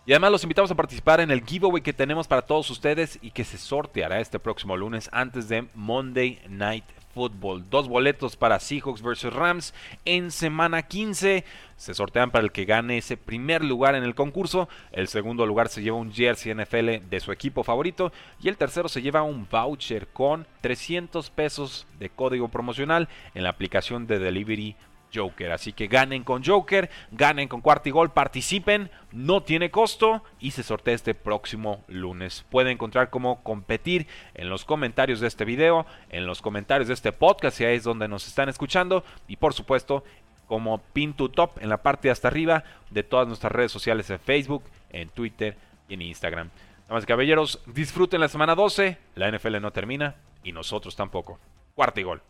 y 0.06 0.14
además 0.14 0.32
los 0.32 0.44
invitamos 0.44 0.72
a 0.72 0.76
participar 0.76 1.20
en 1.20 1.30
el 1.30 1.46
giveaway 1.46 1.84
que 1.84 1.94
tenemos 1.94 2.28
para 2.28 2.42
todos 2.42 2.70
ustedes 2.72 3.20
y 3.22 3.32
que 3.32 3.44
se 3.44 3.60
sorteará 3.60 4.20
este 4.20 4.40
próximo 4.40 4.76
lunes 4.76 5.10
antes 5.12 5.48
de 5.48 5.68
Monday 5.76 6.42
Night 6.50 6.86
Football. 7.14 7.70
Dos 7.70 7.88
boletos 7.88 8.36
para 8.36 8.60
Seahawks 8.60 9.04
vs 9.04 9.32
Rams 9.34 9.74
en 10.06 10.32
semana 10.32 10.82
15. 10.82 11.44
Se 11.78 11.94
sortean 11.94 12.32
para 12.32 12.44
el 12.44 12.52
que 12.52 12.66
gane 12.66 12.98
ese 12.98 13.16
primer 13.16 13.64
lugar 13.64 13.94
en 13.94 14.04
el 14.04 14.16
concurso. 14.16 14.70
El 14.92 15.08
segundo 15.08 15.46
lugar 15.46 15.70
se 15.70 15.84
lleva 15.84 15.98
un 15.98 16.12
jersey 16.12 16.54
NFL 16.54 17.08
de 17.10 17.20
su 17.20 17.32
equipo 17.32 17.64
favorito. 17.64 18.12
Y 18.42 18.50
el 18.50 18.58
tercero 18.58 18.90
se 18.90 19.02
lleva 19.02 19.22
un 19.22 19.48
voucher 19.50 20.08
con 20.08 20.48
300 20.62 21.30
pesos 21.30 21.86
de 22.00 22.10
código 22.10 22.48
promocional 22.48 23.08
en 23.36 23.44
la 23.44 23.50
aplicación 23.50 24.08
de 24.08 24.20
Delivery 24.20 24.76
Joker. 25.14 25.52
Así 25.52 25.74
que 25.74 25.88
ganen 25.88 26.24
con 26.24 26.44
Joker, 26.44 26.90
ganen 27.12 27.48
con 27.48 27.62
Cuartigol, 27.62 28.12
participen, 28.12 28.90
no 29.12 29.42
tiene 29.42 29.72
costo 29.72 30.24
y 30.40 30.52
se 30.52 30.64
sortea 30.64 30.94
este 30.94 31.14
próximo 31.14 31.84
lunes. 31.88 32.46
Pueden 32.50 32.74
encontrar 32.74 33.10
cómo 33.10 33.44
competir 33.44 34.08
en 34.34 34.50
los 34.50 34.66
comentarios 34.66 35.20
de 35.20 35.28
este 35.28 35.46
video, 35.46 35.86
en 36.10 36.26
los 36.26 36.42
comentarios 36.42 36.88
de 36.88 36.94
este 36.94 37.12
podcast, 37.12 37.58
si 37.58 37.66
ahí 37.66 37.76
es 37.76 37.84
donde 37.84 38.08
nos 38.08 38.28
están 38.28 38.50
escuchando 38.50 39.04
y 39.28 39.38
por 39.38 39.54
supuesto 39.54 40.04
como 40.48 40.80
pin 40.80 41.14
to 41.14 41.30
top 41.30 41.62
en 41.62 41.70
la 41.70 41.82
parte 41.82 42.10
de 42.10 42.12
hasta 42.12 42.28
arriba 42.28 42.64
de 42.90 43.04
todas 43.04 43.28
nuestras 43.28 43.52
redes 43.54 43.72
sociales 43.72 44.10
en 44.10 44.20
Facebook, 44.20 44.64
en 44.90 45.10
Twitter 45.10 45.56
y 45.88 45.94
en 45.94 46.02
Instagram. 46.02 46.50
Damas 46.90 47.06
y 47.06 47.08
caballeros, 47.08 47.62
disfruten 47.68 48.20
la 48.20 48.28
semana 48.28 48.54
12, 48.54 48.98
la 49.16 49.32
NFL 49.32 49.62
no 49.62 49.72
termina 49.72 50.16
y 50.44 50.52
nosotros 50.52 50.96
tampoco. 50.98 51.40
Cuartigol. 51.74 52.22